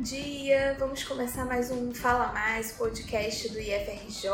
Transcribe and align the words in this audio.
dia! 0.00 0.74
Vamos 0.78 1.04
começar 1.04 1.44
mais 1.44 1.70
um 1.70 1.92
Fala 1.92 2.32
Mais, 2.32 2.72
podcast 2.72 3.50
do 3.50 3.60
IFRJ. 3.60 4.30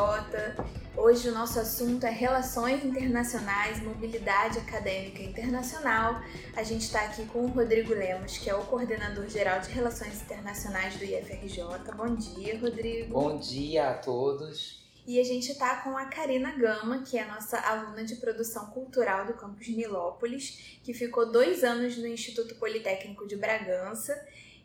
Hoje 0.96 1.29
o 1.29 1.33
nosso 1.33 1.58
assunto 1.58 2.06
é 2.06 2.11
Relações 2.11 2.85
Internacionais, 2.85 3.83
Mobilidade 3.83 4.60
Acadêmica 4.60 5.21
Internacional. 5.24 6.22
A 6.54 6.63
gente 6.63 6.83
está 6.83 7.01
aqui 7.01 7.26
com 7.26 7.40
o 7.40 7.49
Rodrigo 7.49 7.92
Lemos, 7.92 8.38
que 8.38 8.49
é 8.49 8.54
o 8.54 8.65
coordenador 8.67 9.29
geral 9.29 9.58
de 9.58 9.71
Relações 9.71 10.22
Internacionais 10.22 10.94
do 10.94 11.04
IFRJ. 11.04 11.65
Bom 11.96 12.14
dia, 12.14 12.60
Rodrigo! 12.60 13.14
Bom 13.14 13.37
dia 13.37 13.90
a 13.90 13.94
todos! 13.94 14.87
E 15.04 15.19
a 15.19 15.24
gente 15.24 15.51
está 15.51 15.83
com 15.83 15.96
a 15.96 16.05
Karina 16.05 16.52
Gama, 16.52 17.02
que 17.02 17.19
é 17.19 17.23
a 17.23 17.34
nossa 17.34 17.59
aluna 17.59 18.05
de 18.05 18.14
produção 18.16 18.66
cultural 18.66 19.27
do 19.27 19.34
campus 19.34 19.66
Nilópolis, 19.69 20.78
que 20.84 20.95
ficou 20.95 21.30
dois 21.30 21.64
anos 21.64 21.96
no 21.96 22.06
Instituto 22.06 22.55
Politécnico 22.55 23.27
de 23.27 23.37
Bragança 23.37 24.16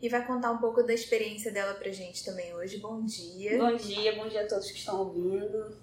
e 0.02 0.10
vai 0.10 0.26
contar 0.26 0.52
um 0.52 0.58
pouco 0.58 0.82
da 0.82 0.94
experiência 0.94 1.52
dela 1.52 1.76
pra 1.76 1.92
gente 1.92 2.26
também 2.26 2.54
hoje. 2.56 2.78
Bom 2.80 3.04
dia. 3.04 3.58
Bom 3.58 3.76
dia, 3.76 4.16
bom 4.16 4.28
dia 4.28 4.44
a 4.44 4.48
todos 4.48 4.72
que 4.72 4.80
estão 4.80 5.00
ouvindo. 5.00 5.78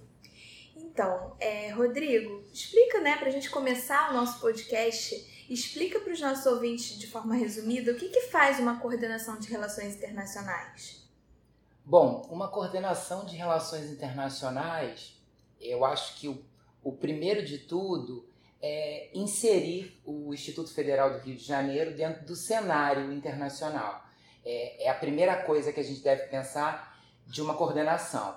Então, 0.76 1.36
é, 1.38 1.70
Rodrigo, 1.70 2.44
explica, 2.52 3.00
né, 3.00 3.16
pra 3.16 3.30
gente 3.30 3.48
começar 3.50 4.10
o 4.10 4.14
nosso 4.14 4.40
podcast, 4.40 5.46
explica 5.48 6.00
para 6.00 6.12
os 6.12 6.20
nossos 6.20 6.46
ouvintes 6.46 6.98
de 6.98 7.06
forma 7.06 7.34
resumida 7.34 7.92
o 7.92 7.96
que, 7.96 8.08
que 8.08 8.22
faz 8.22 8.58
uma 8.58 8.80
coordenação 8.80 9.38
de 9.38 9.48
relações 9.48 9.96
internacionais. 9.96 11.08
Bom, 11.84 12.26
uma 12.30 12.48
coordenação 12.48 13.24
de 13.24 13.36
relações 13.36 13.90
internacionais, 13.90 15.14
eu 15.60 15.84
acho 15.84 16.18
que 16.18 16.28
o, 16.28 16.44
o 16.82 16.92
primeiro 16.92 17.44
de 17.44 17.58
tudo 17.58 18.28
é 18.60 19.10
inserir 19.14 20.00
o 20.04 20.34
Instituto 20.34 20.72
Federal 20.74 21.12
do 21.12 21.18
Rio 21.20 21.36
de 21.36 21.44
Janeiro 21.44 21.96
dentro 21.96 22.26
do 22.26 22.34
cenário 22.34 23.12
internacional. 23.12 24.07
É, 24.50 24.86
é 24.86 24.88
a 24.88 24.94
primeira 24.94 25.36
coisa 25.42 25.72
que 25.72 25.80
a 25.80 25.84
gente 25.84 26.00
deve 26.00 26.22
pensar 26.28 26.96
de 27.26 27.42
uma 27.42 27.54
coordenação. 27.54 28.34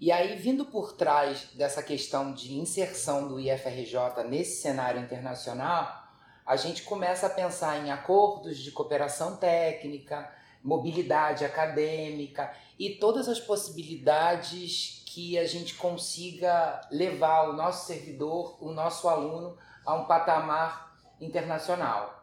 E 0.00 0.10
aí, 0.10 0.36
vindo 0.36 0.64
por 0.64 0.94
trás 0.94 1.50
dessa 1.54 1.80
questão 1.80 2.32
de 2.32 2.54
inserção 2.54 3.28
do 3.28 3.38
IFRJ 3.38 4.24
nesse 4.28 4.60
cenário 4.60 5.00
internacional, 5.00 6.02
a 6.44 6.56
gente 6.56 6.82
começa 6.82 7.28
a 7.28 7.30
pensar 7.30 7.78
em 7.78 7.92
acordos 7.92 8.58
de 8.58 8.72
cooperação 8.72 9.36
técnica, 9.36 10.28
mobilidade 10.64 11.44
acadêmica 11.44 12.52
e 12.76 12.96
todas 12.96 13.28
as 13.28 13.38
possibilidades 13.38 15.04
que 15.06 15.38
a 15.38 15.46
gente 15.46 15.74
consiga 15.74 16.80
levar 16.90 17.50
o 17.50 17.52
nosso 17.52 17.86
servidor, 17.86 18.56
o 18.60 18.72
nosso 18.72 19.08
aluno, 19.08 19.56
a 19.86 19.94
um 19.94 20.06
patamar 20.06 20.96
internacional. 21.20 22.21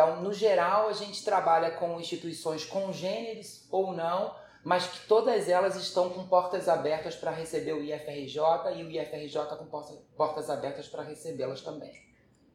Então, 0.00 0.22
no 0.22 0.32
geral, 0.32 0.88
a 0.88 0.94
gente 0.94 1.22
trabalha 1.22 1.72
com 1.72 2.00
instituições 2.00 2.64
congêneres 2.64 3.66
ou 3.70 3.92
não, 3.92 4.34
mas 4.64 4.86
que 4.86 5.06
todas 5.06 5.46
elas 5.46 5.76
estão 5.76 6.08
com 6.08 6.26
portas 6.26 6.70
abertas 6.70 7.14
para 7.14 7.30
receber 7.30 7.74
o 7.74 7.82
IFRJ 7.82 8.40
e 8.78 8.82
o 8.82 8.90
IFRJ 8.90 9.58
com 9.58 9.66
portas 10.16 10.48
abertas 10.48 10.88
para 10.88 11.02
recebê-las 11.02 11.60
também. 11.60 11.92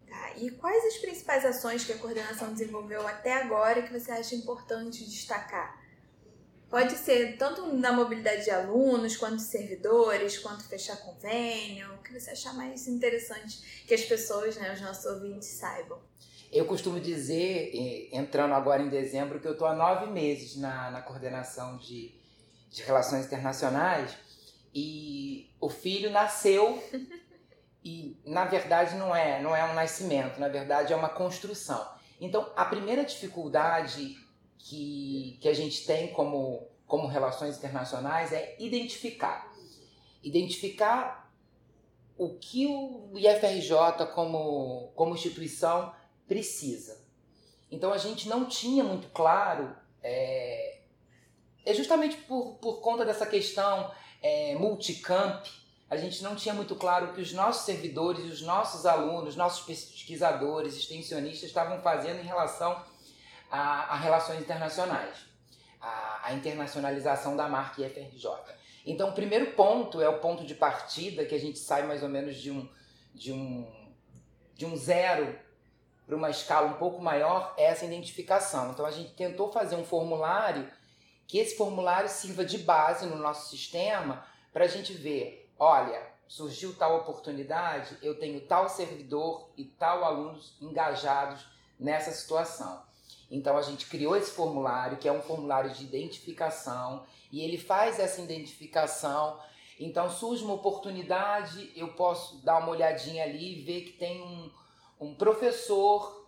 Tá, 0.09 0.33
e 0.37 0.49
quais 0.49 0.85
as 0.85 0.97
principais 0.97 1.45
ações 1.45 1.83
que 1.85 1.93
a 1.93 1.97
coordenação 1.99 2.51
desenvolveu 2.51 3.07
até 3.07 3.33
agora 3.33 3.83
que 3.83 3.93
você 3.93 4.11
acha 4.11 4.33
importante 4.33 5.05
destacar? 5.05 5.79
Pode 6.67 6.95
ser 6.95 7.37
tanto 7.37 7.67
na 7.75 7.91
mobilidade 7.91 8.45
de 8.45 8.49
alunos, 8.49 9.17
quanto 9.17 9.37
de 9.37 9.43
servidores, 9.43 10.39
quanto 10.39 10.67
fechar 10.67 10.97
convênio, 10.97 11.93
o 11.93 12.01
que 12.01 12.11
você 12.11 12.31
achar 12.31 12.55
mais 12.55 12.87
interessante 12.87 13.83
que 13.85 13.93
as 13.93 14.03
pessoas, 14.03 14.55
né, 14.55 14.73
os 14.73 14.81
nossos 14.81 15.05
ouvintes 15.05 15.47
saibam. 15.59 16.01
Eu 16.51 16.65
costumo 16.65 16.99
dizer, 16.99 17.71
entrando 18.11 18.53
agora 18.53 18.81
em 18.81 18.89
dezembro, 18.89 19.39
que 19.39 19.47
eu 19.47 19.53
estou 19.53 19.67
há 19.67 19.75
nove 19.75 20.07
meses 20.07 20.57
na, 20.57 20.91
na 20.91 21.01
coordenação 21.01 21.77
de, 21.77 22.13
de 22.69 22.83
relações 22.83 23.25
internacionais 23.25 24.15
e 24.73 25.49
o 25.59 25.69
filho 25.69 26.09
nasceu 26.11 26.81
e 27.83 28.19
na 28.25 28.45
verdade 28.45 28.95
não 28.95 29.15
é 29.15 29.41
não 29.41 29.55
é 29.55 29.63
um 29.63 29.73
nascimento, 29.73 30.39
na 30.39 30.47
verdade 30.47 30.91
é 30.91 30.95
uma 30.95 31.09
construção. 31.09 31.87
Então 32.19 32.51
a 32.55 32.65
primeira 32.65 33.03
dificuldade 33.03 34.17
que, 34.57 35.37
que 35.41 35.47
a 35.47 35.53
gente 35.53 35.85
tem 35.85 36.11
como, 36.11 36.67
como 36.87 37.07
relações 37.07 37.57
internacionais 37.57 38.33
é 38.33 38.55
identificar. 38.59 39.53
Identificar 40.23 41.31
o 42.17 42.29
que 42.29 42.65
o 42.65 43.11
IFRJ 43.15 44.07
como, 44.13 44.91
como 44.95 45.13
instituição 45.13 45.93
precisa. 46.27 47.03
Então 47.71 47.91
a 47.91 47.97
gente 47.97 48.27
não 48.27 48.45
tinha 48.45 48.83
muito 48.83 49.07
claro, 49.09 49.75
é, 50.01 50.79
é 51.65 51.73
justamente 51.73 52.17
por, 52.17 52.55
por 52.55 52.81
conta 52.81 53.03
dessa 53.03 53.25
questão 53.25 53.91
é, 54.21 54.55
multicamp, 54.55 55.45
a 55.89 55.97
gente 55.97 56.23
não 56.23 56.35
tinha 56.35 56.53
muito 56.53 56.75
claro 56.75 57.07
o 57.07 57.13
que 57.13 57.21
os 57.21 57.31
nossos 57.31 57.65
servidores, 57.65 58.25
os 58.25 58.41
nossos 58.41 58.85
alunos, 58.85 59.35
nossos 59.35 59.65
pesquisadores, 59.65 60.75
extensionistas 60.75 61.43
estavam 61.43 61.79
fazendo 61.81 62.21
em 62.21 62.25
relação 62.25 62.83
a, 63.51 63.93
a 63.93 63.95
relações 63.95 64.39
internacionais, 64.39 65.15
a, 65.79 66.21
a, 66.23 66.33
internacionalização 66.33 67.37
da 67.37 67.47
marca 67.47 67.81
IFRJ. 67.81 68.29
Então, 68.85 69.09
o 69.09 69.13
primeiro 69.13 69.51
ponto 69.51 70.01
é 70.01 70.09
o 70.09 70.19
ponto 70.19 70.43
de 70.43 70.55
partida, 70.55 71.25
que 71.25 71.35
a 71.35 71.39
gente 71.39 71.59
sai 71.59 71.83
mais 71.83 72.01
ou 72.01 72.09
menos 72.09 72.35
de 72.35 72.51
um, 72.51 72.67
de 73.13 73.31
um, 73.31 73.93
de 74.55 74.65
um 74.65 74.75
zero 74.75 75.37
para 76.05 76.15
uma 76.15 76.29
escala 76.29 76.67
um 76.67 76.73
pouco 76.73 77.01
maior, 77.01 77.53
é 77.57 77.65
essa 77.65 77.85
identificação. 77.85 78.71
Então, 78.71 78.85
a 78.85 78.91
gente 78.91 79.13
tentou 79.13 79.51
fazer 79.51 79.75
um 79.75 79.85
formulário 79.85 80.69
que 81.27 81.39
esse 81.39 81.57
formulário 81.57 82.07
sirva 82.07 82.45
de 82.45 82.59
base 82.59 83.05
no 83.07 83.15
nosso 83.15 83.49
sistema 83.49 84.23
para 84.53 84.65
a 84.65 84.67
gente 84.67 84.93
ver 84.93 85.45
olha, 85.57 86.01
surgiu 86.27 86.75
tal 86.75 86.97
oportunidade, 86.97 87.97
eu 88.01 88.19
tenho 88.19 88.41
tal 88.41 88.67
servidor 88.67 89.49
e 89.57 89.65
tal 89.65 90.03
alunos 90.03 90.55
engajados 90.61 91.45
nessa 91.79 92.11
situação. 92.11 92.83
Então 93.29 93.57
a 93.57 93.61
gente 93.61 93.87
criou 93.87 94.15
esse 94.15 94.31
formulário, 94.31 94.97
que 94.97 95.07
é 95.07 95.11
um 95.11 95.21
formulário 95.21 95.71
de 95.71 95.83
identificação, 95.83 97.05
e 97.31 97.41
ele 97.41 97.57
faz 97.57 97.99
essa 97.99 98.21
identificação. 98.21 99.39
Então 99.79 100.09
surge 100.09 100.43
uma 100.43 100.53
oportunidade, 100.53 101.71
eu 101.75 101.93
posso 101.93 102.37
dar 102.43 102.59
uma 102.59 102.69
olhadinha 102.69 103.23
ali 103.23 103.59
e 103.59 103.61
ver 103.63 103.81
que 103.81 103.93
tem 103.93 104.21
um, 104.21 104.51
um 104.99 105.13
professor, 105.13 106.27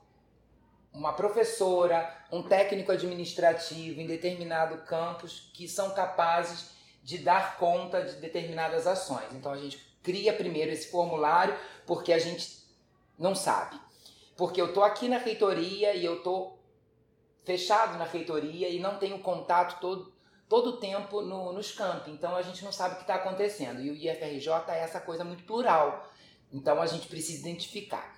uma 0.94 1.14
professora, 1.14 2.16
um 2.32 2.44
técnico 2.44 2.92
administrativo 2.92 4.02
em 4.02 4.08
determinado 4.08 4.84
campus 4.86 5.52
que 5.54 5.68
são 5.68 5.92
capazes 5.92 6.72
de 7.04 7.20
dar 7.20 7.58
conta 7.58 8.02
de 8.02 8.16
determinadas 8.16 8.86
ações. 8.86 9.34
Então 9.34 9.52
a 9.52 9.58
gente 9.58 9.78
cria 10.04 10.34
primeiro 10.34 10.72
esse 10.72 10.90
formulário 10.90 11.58
porque 11.86 12.12
a 12.12 12.20
gente 12.20 12.66
não 13.18 13.34
sabe. 13.34 13.80
Porque 14.36 14.62
eu 14.62 14.74
tô 14.74 14.84
aqui 14.84 15.08
na 15.08 15.18
reitoria 15.18 15.94
e 15.94 16.04
eu 16.04 16.22
tô 16.22 16.58
fechado 17.44 17.98
na 17.98 18.06
reitoria 18.06 18.68
e 18.70 18.80
não 18.80 18.98
tenho 18.98 19.20
contato 19.20 19.80
todo 19.80 20.18
todo 20.50 20.72
o 20.72 20.78
tempo 20.78 21.22
no, 21.22 21.52
nos 21.52 21.72
campos. 21.72 22.08
Então 22.14 22.36
a 22.36 22.42
gente 22.42 22.64
não 22.64 22.72
sabe 22.72 22.94
o 22.94 22.98
que 22.98 23.04
está 23.04 23.16
acontecendo. 23.16 23.82
E 23.82 23.92
o 23.92 23.96
IFRJ 23.96 24.50
é 24.70 24.80
essa 24.80 25.00
coisa 25.00 25.24
muito 25.24 25.44
plural. 25.44 26.10
Então 26.52 26.82
a 26.82 26.86
gente 26.86 27.08
precisa 27.08 27.42
identificar. 27.42 28.16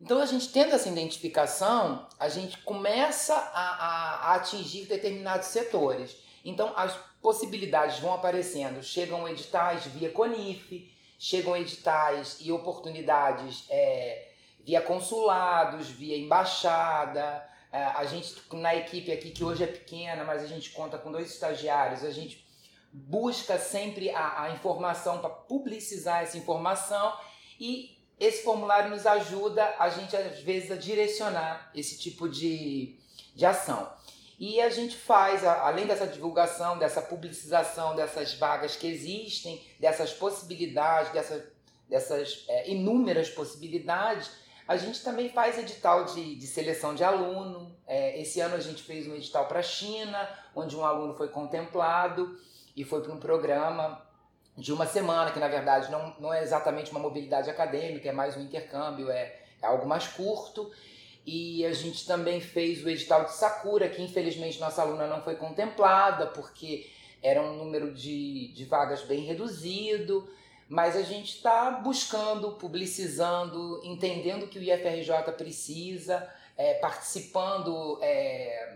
Então 0.00 0.20
a 0.20 0.26
gente 0.26 0.48
tendo 0.48 0.74
essa 0.74 0.88
identificação, 0.88 2.06
a 2.18 2.28
gente 2.28 2.58
começa 2.58 3.34
a, 3.34 3.60
a, 3.60 4.14
a 4.14 4.34
atingir 4.34 4.86
determinados 4.86 5.48
setores. 5.48 6.16
Então 6.44 6.72
as 6.76 6.96
possibilidades 7.20 7.98
vão 7.98 8.14
aparecendo. 8.14 8.82
Chegam 8.82 9.26
editais 9.28 9.86
via 9.86 10.10
CONIF, 10.10 10.94
chegam 11.18 11.56
editais 11.56 12.38
e 12.40 12.52
oportunidades 12.52 13.64
é, 13.70 14.28
via 14.64 14.80
consulados, 14.80 15.88
via 15.88 16.16
embaixada. 16.16 17.44
É, 17.72 17.82
a 17.82 18.04
gente, 18.04 18.34
na 18.52 18.74
equipe 18.74 19.10
aqui, 19.10 19.30
que 19.30 19.42
hoje 19.42 19.64
é 19.64 19.66
pequena, 19.66 20.24
mas 20.24 20.42
a 20.42 20.46
gente 20.46 20.70
conta 20.70 20.98
com 20.98 21.10
dois 21.10 21.30
estagiários, 21.30 22.04
a 22.04 22.10
gente 22.10 22.46
busca 22.92 23.58
sempre 23.58 24.10
a, 24.10 24.42
a 24.44 24.50
informação 24.50 25.18
para 25.18 25.30
publicizar 25.30 26.22
essa 26.22 26.38
informação 26.38 27.12
e 27.58 27.95
esse 28.18 28.42
formulário 28.42 28.90
nos 28.90 29.06
ajuda 29.06 29.74
a 29.78 29.88
gente, 29.90 30.16
às 30.16 30.40
vezes, 30.40 30.70
a 30.70 30.76
direcionar 30.76 31.70
esse 31.74 31.98
tipo 31.98 32.28
de, 32.28 32.98
de 33.34 33.44
ação. 33.44 33.90
E 34.38 34.60
a 34.60 34.68
gente 34.68 34.96
faz, 34.96 35.44
além 35.44 35.86
dessa 35.86 36.06
divulgação, 36.06 36.78
dessa 36.78 37.00
publicização 37.00 37.96
dessas 37.96 38.34
vagas 38.34 38.76
que 38.76 38.86
existem, 38.86 39.62
dessas 39.80 40.12
possibilidades, 40.12 41.12
dessas, 41.12 41.42
dessas 41.88 42.44
é, 42.48 42.70
inúmeras 42.70 43.30
possibilidades, 43.30 44.30
a 44.68 44.76
gente 44.76 45.02
também 45.02 45.30
faz 45.30 45.58
edital 45.58 46.04
de, 46.04 46.34
de 46.34 46.46
seleção 46.46 46.94
de 46.94 47.04
aluno. 47.04 47.74
É, 47.86 48.20
esse 48.20 48.40
ano 48.40 48.56
a 48.56 48.60
gente 48.60 48.82
fez 48.82 49.06
um 49.06 49.14
edital 49.14 49.46
para 49.46 49.60
a 49.60 49.62
China, 49.62 50.28
onde 50.54 50.76
um 50.76 50.84
aluno 50.84 51.14
foi 51.14 51.28
contemplado 51.28 52.38
e 52.74 52.84
foi 52.84 53.00
para 53.02 53.12
um 53.12 53.20
programa 53.20 54.05
de 54.56 54.72
uma 54.72 54.86
semana, 54.86 55.30
que 55.30 55.38
na 55.38 55.48
verdade 55.48 55.90
não, 55.90 56.14
não 56.18 56.32
é 56.32 56.42
exatamente 56.42 56.90
uma 56.90 57.00
mobilidade 57.00 57.50
acadêmica, 57.50 58.08
é 58.08 58.12
mais 58.12 58.36
um 58.36 58.40
intercâmbio, 58.40 59.10
é, 59.10 59.34
é 59.60 59.66
algo 59.66 59.86
mais 59.86 60.06
curto. 60.08 60.70
E 61.26 61.66
a 61.66 61.72
gente 61.72 62.06
também 62.06 62.40
fez 62.40 62.84
o 62.84 62.88
edital 62.88 63.24
de 63.24 63.34
Sakura, 63.34 63.88
que 63.88 64.00
infelizmente 64.00 64.60
nossa 64.60 64.80
aluna 64.80 65.06
não 65.06 65.22
foi 65.22 65.34
contemplada, 65.34 66.28
porque 66.28 66.88
era 67.22 67.42
um 67.42 67.56
número 67.56 67.92
de, 67.92 68.52
de 68.54 68.64
vagas 68.64 69.02
bem 69.02 69.24
reduzido. 69.24 70.28
Mas 70.68 70.96
a 70.96 71.02
gente 71.02 71.36
está 71.36 71.70
buscando, 71.70 72.52
publicizando, 72.52 73.80
entendendo 73.84 74.48
que 74.48 74.58
o 74.58 74.62
IFRJ 74.62 75.32
precisa, 75.36 76.28
é, 76.56 76.74
participando 76.74 77.98
é, 78.02 78.75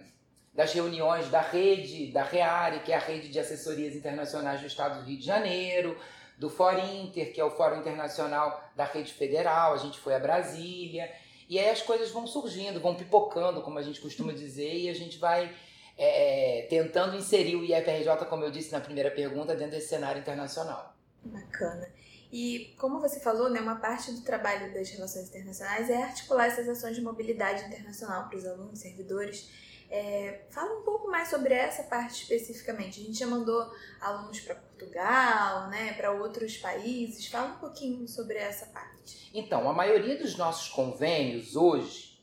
das 0.60 0.74
reuniões 0.74 1.30
da 1.30 1.40
rede, 1.40 2.12
da 2.12 2.22
REARE, 2.22 2.80
que 2.80 2.92
é 2.92 2.96
a 2.96 2.98
rede 2.98 3.30
de 3.30 3.38
assessorias 3.38 3.96
internacionais 3.96 4.60
do 4.60 4.66
Estado 4.66 5.00
do 5.00 5.06
Rio 5.06 5.18
de 5.18 5.24
Janeiro, 5.24 5.96
do 6.36 6.50
Fórum 6.50 7.02
Inter, 7.02 7.32
que 7.32 7.40
é 7.40 7.44
o 7.44 7.50
Fórum 7.50 7.78
Internacional 7.78 8.62
da 8.76 8.84
Rede 8.84 9.10
Federal, 9.10 9.72
a 9.72 9.78
gente 9.78 9.98
foi 9.98 10.14
a 10.14 10.18
Brasília, 10.18 11.10
e 11.48 11.58
aí 11.58 11.70
as 11.70 11.80
coisas 11.80 12.10
vão 12.10 12.26
surgindo, 12.26 12.78
vão 12.78 12.94
pipocando, 12.94 13.62
como 13.62 13.78
a 13.78 13.82
gente 13.82 14.02
costuma 14.02 14.34
dizer, 14.34 14.74
e 14.74 14.90
a 14.90 14.94
gente 14.94 15.16
vai 15.16 15.50
é, 15.96 16.58
é 16.58 16.66
tentando 16.66 17.16
inserir 17.16 17.56
o 17.56 17.64
IFRJ, 17.64 18.26
como 18.28 18.44
eu 18.44 18.50
disse 18.50 18.70
na 18.70 18.80
primeira 18.80 19.10
pergunta, 19.10 19.56
dentro 19.56 19.76
desse 19.76 19.88
cenário 19.88 20.20
internacional. 20.20 20.94
Bacana. 21.24 21.88
E 22.30 22.74
como 22.78 23.00
você 23.00 23.18
falou, 23.18 23.48
né, 23.48 23.62
uma 23.62 23.76
parte 23.76 24.12
do 24.12 24.20
trabalho 24.20 24.74
das 24.74 24.90
relações 24.90 25.30
internacionais 25.30 25.88
é 25.88 26.02
articular 26.02 26.48
essas 26.48 26.68
ações 26.68 26.96
de 26.96 27.00
mobilidade 27.00 27.64
internacional 27.64 28.28
para 28.28 28.36
os 28.36 28.44
alunos, 28.44 28.78
servidores. 28.78 29.69
É, 29.90 30.42
fala 30.50 30.78
um 30.78 30.82
pouco 30.82 31.08
mais 31.10 31.28
sobre 31.28 31.52
essa 31.52 31.82
parte 31.82 32.22
especificamente. 32.22 33.00
A 33.00 33.04
gente 33.04 33.18
já 33.18 33.26
mandou 33.26 33.68
alunos 34.00 34.40
para 34.40 34.54
Portugal, 34.54 35.68
né, 35.68 35.94
para 35.94 36.12
outros 36.12 36.56
países. 36.56 37.26
Fala 37.26 37.54
um 37.54 37.58
pouquinho 37.58 38.06
sobre 38.06 38.38
essa 38.38 38.66
parte. 38.66 39.28
Então, 39.34 39.68
a 39.68 39.72
maioria 39.72 40.16
dos 40.16 40.36
nossos 40.36 40.68
convênios 40.68 41.56
hoje, 41.56 42.22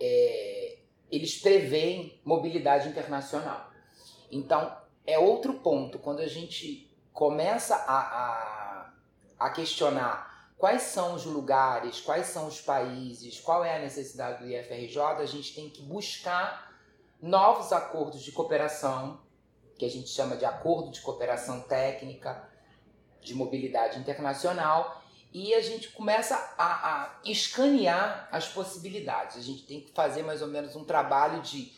é, 0.00 0.78
eles 1.10 1.38
prevêem 1.38 2.18
mobilidade 2.24 2.88
internacional. 2.88 3.70
Então, 4.30 4.74
é 5.06 5.18
outro 5.18 5.54
ponto. 5.54 5.98
Quando 5.98 6.20
a 6.20 6.26
gente 6.26 6.90
começa 7.12 7.76
a, 7.76 7.98
a, 7.98 8.92
a 9.38 9.50
questionar 9.50 10.50
quais 10.56 10.82
são 10.82 11.14
os 11.14 11.26
lugares, 11.26 12.00
quais 12.00 12.28
são 12.28 12.46
os 12.46 12.60
países, 12.60 13.38
qual 13.38 13.62
é 13.62 13.76
a 13.76 13.80
necessidade 13.80 14.42
do 14.42 14.48
IFRJ, 14.48 14.98
a 14.98 15.26
gente 15.26 15.54
tem 15.54 15.68
que 15.68 15.82
buscar 15.82 16.71
novos 17.22 17.72
acordos 17.72 18.20
de 18.22 18.32
cooperação, 18.32 19.20
que 19.78 19.84
a 19.84 19.90
gente 19.90 20.08
chama 20.08 20.36
de 20.36 20.44
acordo 20.44 20.90
de 20.90 21.00
cooperação 21.00 21.60
técnica, 21.60 22.48
de 23.20 23.34
mobilidade 23.34 23.98
internacional, 24.00 25.00
e 25.32 25.54
a 25.54 25.62
gente 25.62 25.88
começa 25.90 26.34
a, 26.58 26.64
a 26.64 27.20
escanear 27.24 28.28
as 28.30 28.48
possibilidades. 28.48 29.36
A 29.38 29.40
gente 29.40 29.62
tem 29.62 29.80
que 29.80 29.92
fazer 29.92 30.22
mais 30.22 30.42
ou 30.42 30.48
menos 30.48 30.76
um 30.76 30.84
trabalho 30.84 31.40
de 31.40 31.72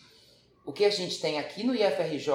o 0.64 0.73
que 0.73 0.85
a 0.85 0.91
gente 0.91 1.20
tem 1.20 1.38
aqui 1.38 1.62
no 1.62 1.75
IFRJ 1.75 2.32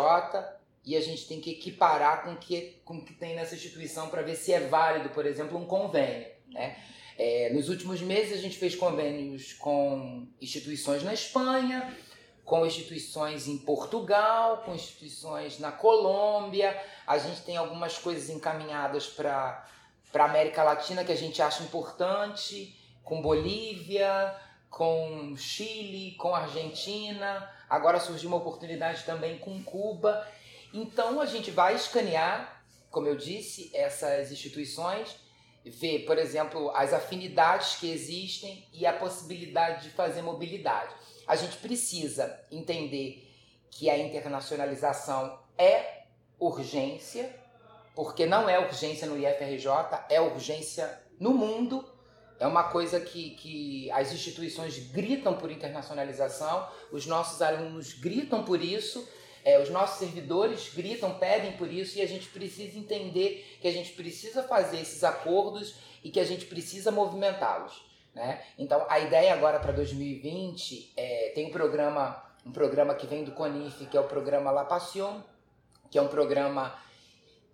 e 0.85 0.95
a 0.95 1.01
gente 1.01 1.27
tem 1.27 1.41
que 1.41 1.51
equiparar 1.51 2.23
com 2.23 2.37
que, 2.37 2.79
o 2.85 3.01
que 3.03 3.13
tem 3.13 3.35
nessa 3.35 3.55
instituição 3.55 4.09
para 4.09 4.21
ver 4.21 4.35
se 4.35 4.53
é 4.53 4.61
válido, 4.61 5.09
por 5.09 5.25
exemplo, 5.25 5.57
um 5.57 5.65
convênio. 5.65 6.27
Né? 6.47 6.77
É, 7.17 7.51
nos 7.53 7.67
últimos 7.67 8.01
meses 8.01 8.33
a 8.33 8.41
gente 8.41 8.57
fez 8.57 8.75
convênios 8.75 9.51
com 9.53 10.27
instituições 10.39 11.03
na 11.03 11.13
Espanha, 11.13 11.93
com 12.49 12.65
instituições 12.65 13.47
em 13.47 13.59
Portugal, 13.59 14.63
com 14.65 14.73
instituições 14.73 15.59
na 15.59 15.71
Colômbia. 15.71 16.75
A 17.05 17.19
gente 17.19 17.41
tem 17.41 17.55
algumas 17.55 17.99
coisas 17.99 18.27
encaminhadas 18.27 19.05
para 19.05 19.63
a 20.15 20.23
América 20.23 20.63
Latina 20.63 21.05
que 21.05 21.11
a 21.11 21.15
gente 21.15 21.39
acha 21.43 21.61
importante, 21.61 22.75
com 23.03 23.21
Bolívia, 23.21 24.35
com 24.67 25.35
Chile, 25.37 26.15
com 26.17 26.33
Argentina. 26.33 27.47
Agora 27.69 27.99
surgiu 27.99 28.29
uma 28.29 28.37
oportunidade 28.37 29.03
também 29.03 29.37
com 29.37 29.63
Cuba. 29.63 30.27
Então 30.73 31.21
a 31.21 31.27
gente 31.27 31.51
vai 31.51 31.75
escanear, 31.75 32.63
como 32.89 33.05
eu 33.05 33.15
disse, 33.15 33.69
essas 33.75 34.31
instituições, 34.31 35.15
ver, 35.63 35.99
por 35.99 36.17
exemplo, 36.17 36.71
as 36.71 36.93
afinidades 36.93 37.75
que 37.75 37.91
existem 37.91 38.67
e 38.73 38.87
a 38.87 38.93
possibilidade 38.93 39.83
de 39.83 39.91
fazer 39.91 40.23
mobilidade 40.23 40.95
a 41.29 41.35
gente 41.35 41.57
precisa 41.57 42.43
entender 42.51 43.31
que 43.69 43.87
a 43.87 43.95
internacionalização 43.95 45.39
é 45.55 46.05
urgência, 46.39 47.29
porque 47.93 48.25
não 48.25 48.49
é 48.49 48.57
urgência 48.57 49.07
no 49.07 49.15
IFRJ, 49.15 49.67
é 50.09 50.19
urgência 50.19 50.99
no 51.19 51.31
mundo. 51.31 51.87
É 52.39 52.47
uma 52.47 52.63
coisa 52.63 52.99
que, 52.99 53.29
que 53.35 53.91
as 53.91 54.11
instituições 54.11 54.79
gritam 54.91 55.35
por 55.35 55.51
internacionalização, 55.51 56.67
os 56.91 57.05
nossos 57.05 57.43
alunos 57.43 57.93
gritam 57.93 58.43
por 58.43 58.59
isso, 58.59 59.07
é, 59.45 59.61
os 59.61 59.69
nossos 59.69 59.99
servidores 59.99 60.71
gritam, 60.73 61.19
pedem 61.19 61.51
por 61.57 61.71
isso, 61.71 61.99
e 61.99 62.01
a 62.01 62.07
gente 62.07 62.27
precisa 62.29 62.75
entender 62.75 63.59
que 63.61 63.67
a 63.67 63.71
gente 63.71 63.91
precisa 63.91 64.41
fazer 64.41 64.79
esses 64.81 65.03
acordos 65.03 65.75
e 66.03 66.09
que 66.09 66.19
a 66.19 66.25
gente 66.25 66.45
precisa 66.45 66.89
movimentá-los. 66.89 67.87
Né? 68.13 68.41
Então, 68.57 68.85
a 68.89 68.99
ideia 68.99 69.33
agora 69.33 69.59
para 69.59 69.71
2020 69.71 70.93
é, 70.97 71.31
tem 71.35 71.47
um 71.47 71.51
programa, 71.51 72.23
um 72.45 72.51
programa 72.51 72.95
que 72.95 73.07
vem 73.07 73.23
do 73.23 73.31
CONIF, 73.31 73.85
que 73.85 73.95
é 73.95 73.99
o 73.99 74.07
programa 74.07 74.51
La 74.51 74.65
Passion, 74.65 75.21
que 75.89 75.97
é 75.97 76.01
um 76.01 76.07
programa 76.07 76.75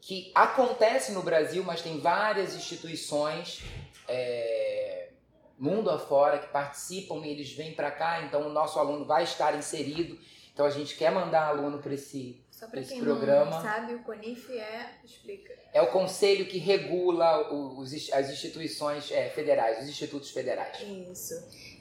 que 0.01 0.31
acontece 0.35 1.11
no 1.11 1.23
Brasil, 1.23 1.63
mas 1.63 1.81
tem 1.81 1.99
várias 1.99 2.55
instituições 2.55 3.63
é, 4.07 5.09
mundo 5.57 5.89
afora 5.89 6.37
que 6.37 6.47
participam 6.47 7.25
e 7.25 7.29
eles 7.29 7.51
vêm 7.53 7.73
para 7.73 7.91
cá, 7.91 8.21
então 8.21 8.47
o 8.47 8.49
nosso 8.49 8.77
aluno 8.77 9.05
vai 9.05 9.23
estar 9.23 9.55
inserido. 9.55 10.17
Então 10.53 10.65
a 10.65 10.69
gente 10.69 10.95
quer 10.95 11.11
mandar 11.11 11.47
aluno 11.47 11.79
para 11.79 11.93
esse 11.93 12.44
só 12.55 12.67
para 12.67 12.81
quem 12.81 13.01
programa. 13.01 13.51
não 13.51 13.61
sabe, 13.61 13.95
o 13.95 13.99
CONIF 13.99 14.57
é. 14.57 14.89
Explica. 15.03 15.53
É 15.73 15.81
o 15.81 15.87
conselho 15.87 16.45
que 16.45 16.57
regula 16.57 17.53
os, 17.53 17.91
as 18.13 18.29
instituições 18.29 19.11
é, 19.11 19.27
federais, 19.29 19.83
os 19.83 19.89
institutos 19.89 20.31
federais. 20.31 20.79
Isso. 21.11 21.33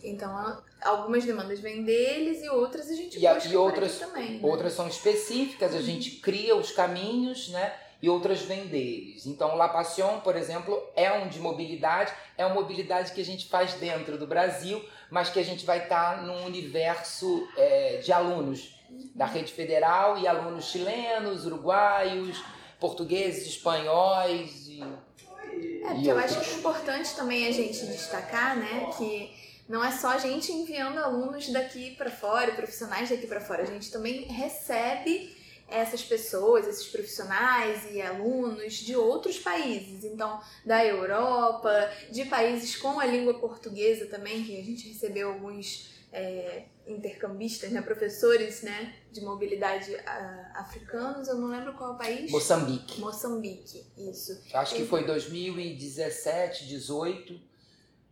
Então, 0.03 0.61
algumas 0.83 1.25
demandas 1.25 1.61
vêm 1.61 1.85
deles 1.85 2.43
e 2.43 2.49
outras 2.49 2.91
a 2.91 2.95
gente 2.95 3.25
e, 3.25 3.35
busca 3.35 3.49
e 3.49 3.57
outras 3.57 4.01
também. 4.01 4.33
Né? 4.33 4.41
Outras 4.43 4.73
são 4.73 4.89
específicas, 4.89 5.77
a 5.77 5.81
gente 5.81 6.17
cria 6.17 6.57
os 6.57 6.73
caminhos, 6.73 7.51
né? 7.51 7.73
E 8.03 8.09
outras 8.09 8.43
vêm 8.43 8.67
deles. 8.67 9.27
Então, 9.27 9.55
La 9.55 9.69
Passion, 9.69 10.21
por 10.21 10.37
exemplo, 10.37 10.83
é 10.97 11.11
um 11.13 11.29
de 11.29 11.39
mobilidade, 11.39 12.13
é 12.37 12.45
uma 12.45 12.55
mobilidade 12.57 13.13
que 13.13 13.21
a 13.21 13.25
gente 13.25 13.47
faz 13.47 13.75
dentro 13.75 14.19
do 14.19 14.27
Brasil, 14.27 14.85
mas 15.09 15.31
que 15.31 15.39
a 15.39 15.45
gente 15.45 15.65
vai 15.65 15.85
estar 15.85 16.23
num 16.23 16.45
universo 16.45 17.49
é, 17.57 17.99
de 17.99 18.13
alunos 18.13 18.75
da 19.15 19.27
rede 19.27 19.53
federal 19.53 20.19
e 20.19 20.27
alunos 20.27 20.67
chilenos, 20.67 21.47
uruguaios, 21.47 22.43
portugueses, 22.81 23.47
espanhóis 23.47 24.69
e. 24.69 24.83
É, 24.83 25.89
porque 25.89 26.11
eu 26.11 26.19
acho 26.19 26.41
que 26.41 26.51
é 26.51 26.55
importante 26.55 27.15
também 27.15 27.47
a 27.47 27.53
gente 27.53 27.87
destacar, 27.87 28.57
né, 28.57 28.91
que 28.97 29.33
não 29.69 29.85
é 29.85 29.91
só 29.93 30.09
a 30.09 30.19
gente 30.19 30.51
enviando 30.53 30.99
alunos 30.99 31.49
daqui 31.49 31.95
para 31.97 32.11
fora, 32.11 32.53
profissionais 32.53 33.09
daqui 33.09 33.27
para 33.27 33.41
fora, 33.41 33.63
a 33.63 33.67
gente 33.67 33.91
também 33.91 34.25
recebe 34.25 35.35
essas 35.69 36.03
pessoas, 36.03 36.67
esses 36.67 36.87
profissionais 36.87 37.91
e 37.91 38.01
alunos 38.01 38.75
de 38.75 38.95
outros 38.95 39.39
países, 39.39 40.05
então 40.05 40.41
da 40.65 40.85
Europa, 40.85 41.91
de 42.11 42.25
países 42.27 42.77
com 42.77 43.01
a 43.01 43.07
língua 43.07 43.35
portuguesa 43.35 44.07
também, 44.07 44.45
que 44.45 44.59
a 44.59 44.63
gente 44.63 44.89
recebeu 44.89 45.31
alguns 45.31 45.91
é, 46.13 46.65
intercambistas, 46.87 47.71
né, 47.71 47.81
professores 47.81 48.63
né, 48.63 48.95
de 49.11 49.21
mobilidade 49.21 49.93
uh, 49.93 50.59
africanos, 50.59 51.29
eu 51.29 51.37
não 51.37 51.49
lembro 51.49 51.75
qual 51.75 51.93
é 51.93 51.95
o 51.95 51.99
país. 51.99 52.31
Moçambique. 52.31 53.01
Moçambique, 53.01 53.87
isso. 53.97 54.41
Acho 54.53 54.75
que 54.75 54.85
foi 54.85 55.05
2017, 55.05 56.67
18, 56.67 57.41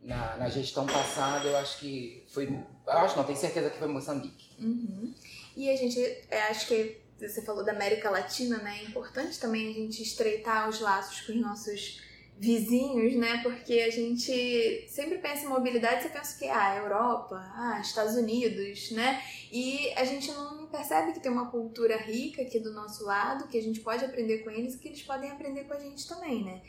na, 0.02 0.36
na 0.36 0.48
gestão 0.48 0.86
passada, 0.86 1.48
eu 1.48 1.56
acho 1.56 1.78
que 1.78 2.24
foi. 2.28 2.48
Acho 2.86 3.16
não, 3.16 3.24
tenho 3.24 3.38
certeza 3.38 3.70
que 3.70 3.78
foi 3.78 3.88
Moçambique. 3.88 4.50
Uhum. 4.58 5.14
E 5.56 5.70
a 5.70 5.76
gente, 5.76 6.00
é, 6.30 6.42
acho 6.44 6.66
que 6.66 7.00
você 7.20 7.42
falou 7.42 7.64
da 7.64 7.72
América 7.72 8.10
Latina, 8.10 8.58
né? 8.58 8.80
É 8.80 8.84
importante 8.84 9.38
também 9.38 9.70
a 9.70 9.74
gente 9.74 10.02
estreitar 10.02 10.68
os 10.68 10.80
laços 10.80 11.20
com 11.20 11.32
os 11.32 11.40
nossos 11.40 12.00
vizinhos, 12.38 13.14
né? 13.14 13.40
Porque 13.42 13.74
a 13.80 13.90
gente 13.90 14.86
sempre 14.88 15.18
pensa 15.18 15.44
em 15.44 15.48
mobilidade, 15.48 16.02
você 16.02 16.08
pensa 16.08 16.38
que 16.38 16.46
ah, 16.48 16.76
Europa, 16.76 17.36
ah, 17.54 17.80
Estados 17.80 18.14
Unidos, 18.16 18.90
né? 18.90 19.22
E 19.50 19.92
a 19.96 20.04
gente 20.04 20.30
não 20.32 20.66
percebe 20.66 21.12
que 21.12 21.20
tem 21.20 21.30
uma 21.30 21.50
cultura 21.50 21.96
rica 21.96 22.42
aqui 22.42 22.58
do 22.58 22.72
nosso 22.72 23.04
lado, 23.04 23.48
que 23.48 23.58
a 23.58 23.62
gente 23.62 23.80
pode 23.80 24.04
aprender 24.04 24.38
com 24.38 24.50
eles 24.50 24.74
e 24.74 24.78
que 24.78 24.88
eles 24.88 25.02
podem 25.02 25.30
aprender 25.30 25.64
com 25.64 25.74
a 25.74 25.78
gente 25.78 26.08
também, 26.08 26.42
né? 26.42 26.62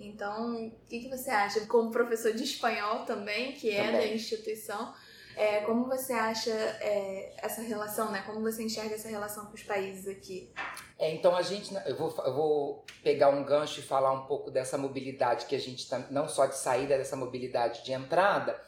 Então, 0.00 0.66
o 0.66 0.72
que, 0.88 1.00
que 1.00 1.08
você 1.08 1.28
acha? 1.28 1.66
Como 1.66 1.90
professor 1.90 2.32
de 2.32 2.42
espanhol 2.42 3.04
também, 3.04 3.52
que 3.52 3.70
é 3.70 3.84
também. 3.84 4.08
da 4.08 4.14
instituição, 4.14 4.94
é, 5.36 5.60
como 5.60 5.86
você 5.86 6.12
acha 6.12 6.50
é, 6.50 7.34
essa 7.38 7.62
relação, 7.62 8.10
né? 8.10 8.22
Como 8.26 8.40
você 8.40 8.62
enxerga 8.62 8.94
essa 8.94 9.08
relação 9.08 9.46
com 9.46 9.54
os 9.54 9.62
países 9.62 10.06
aqui? 10.08 10.52
É, 10.98 11.14
então 11.14 11.34
a 11.34 11.42
gente, 11.42 11.74
eu 11.86 11.96
vou, 11.96 12.14
eu 12.24 12.34
vou 12.34 12.86
pegar 13.02 13.30
um 13.30 13.44
gancho 13.44 13.80
e 13.80 13.82
falar 13.82 14.12
um 14.12 14.26
pouco 14.26 14.50
dessa 14.50 14.76
mobilidade 14.76 15.46
que 15.46 15.56
a 15.56 15.60
gente 15.60 15.88
tá, 15.88 15.98
não 16.10 16.28
só 16.28 16.46
de 16.46 16.56
saída 16.56 16.98
dessa 16.98 17.16
mobilidade 17.16 17.84
de 17.84 17.92
entrada, 17.92 18.60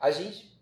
a 0.00 0.10
gente 0.10 0.56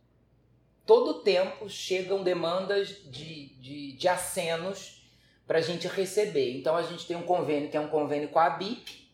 todo 0.87 1.23
tempo 1.23 1.69
chegam 1.69 2.23
demandas 2.23 2.89
de, 2.89 3.55
de, 3.61 3.93
de 3.93 4.09
acenos 4.09 5.03
para 5.47 5.59
a 5.59 5.63
gente 5.63 5.87
receber. 5.87 6.57
Então 6.59 6.77
a 6.77 6.83
gente 6.83 7.07
tem 7.07 7.17
um 7.17 7.23
convênio 7.23 7.71
que 7.71 7.77
é 7.77 7.81
um 7.81 7.89
convênio 7.89 8.29
com 8.29 8.39
a 8.39 8.51
BIP, 8.51 9.11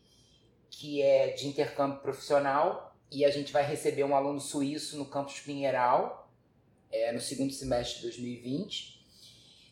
que 0.71 1.03
é 1.03 1.31
de 1.31 1.47
intercâmbio 1.47 2.01
profissional, 2.01 2.95
e 3.11 3.25
a 3.25 3.31
gente 3.31 3.53
vai 3.53 3.65
receber 3.65 4.05
um 4.05 4.15
aluno 4.15 4.41
suíço 4.41 4.97
no 4.97 5.05
campus 5.05 5.41
Pinheiral, 5.41 6.20
é, 6.91 7.13
no 7.13 7.21
segundo 7.21 7.53
semestre 7.53 7.97
de 7.97 8.03
2020. 8.03 9.01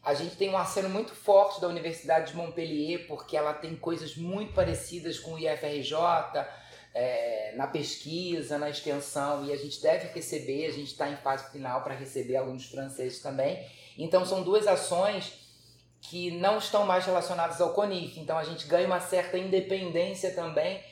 A 0.03 0.15
gente 0.15 0.37
tem 0.37 0.49
um 0.49 0.57
aceno 0.57 0.89
muito 0.89 1.15
forte 1.15 1.61
da 1.61 1.69
Universidade 1.69 2.31
de 2.31 2.37
Montpellier, 2.37 3.07
porque 3.07 3.37
ela 3.37 3.53
tem 3.53 3.77
coisas 3.77 4.17
muito 4.17 4.53
parecidas 4.53 5.19
com 5.19 5.35
o 5.35 5.39
IFRJ, 5.39 5.97
é, 6.95 7.53
na 7.57 7.67
pesquisa, 7.67 8.59
na 8.59 8.71
extensão, 8.71 9.45
e 9.45 9.53
a 9.53 9.57
gente 9.57 9.83
deve 9.83 10.09
receber, 10.09 10.67
a 10.67 10.73
gente 10.73 10.93
está 10.93 11.11
em 11.11 11.17
fase 11.17 11.51
final 11.51 11.83
para 11.83 11.95
receber 11.95 12.37
alunos 12.37 12.67
franceses 12.67 13.21
também. 13.21 13.65
Então, 13.99 14.25
são 14.25 14.43
duas 14.43 14.67
ações 14.67 15.33
que 16.01 16.31
não 16.31 16.59
estão 16.59 16.87
mais 16.87 17.05
relacionadas 17.05 17.61
ao 17.61 17.75
CONIF, 17.75 18.19
então 18.21 18.39
a 18.39 18.45
gente 18.45 18.67
ganha 18.67 18.87
uma 18.87 19.01
certa 19.01 19.37
independência 19.37 20.33
também 20.33 20.83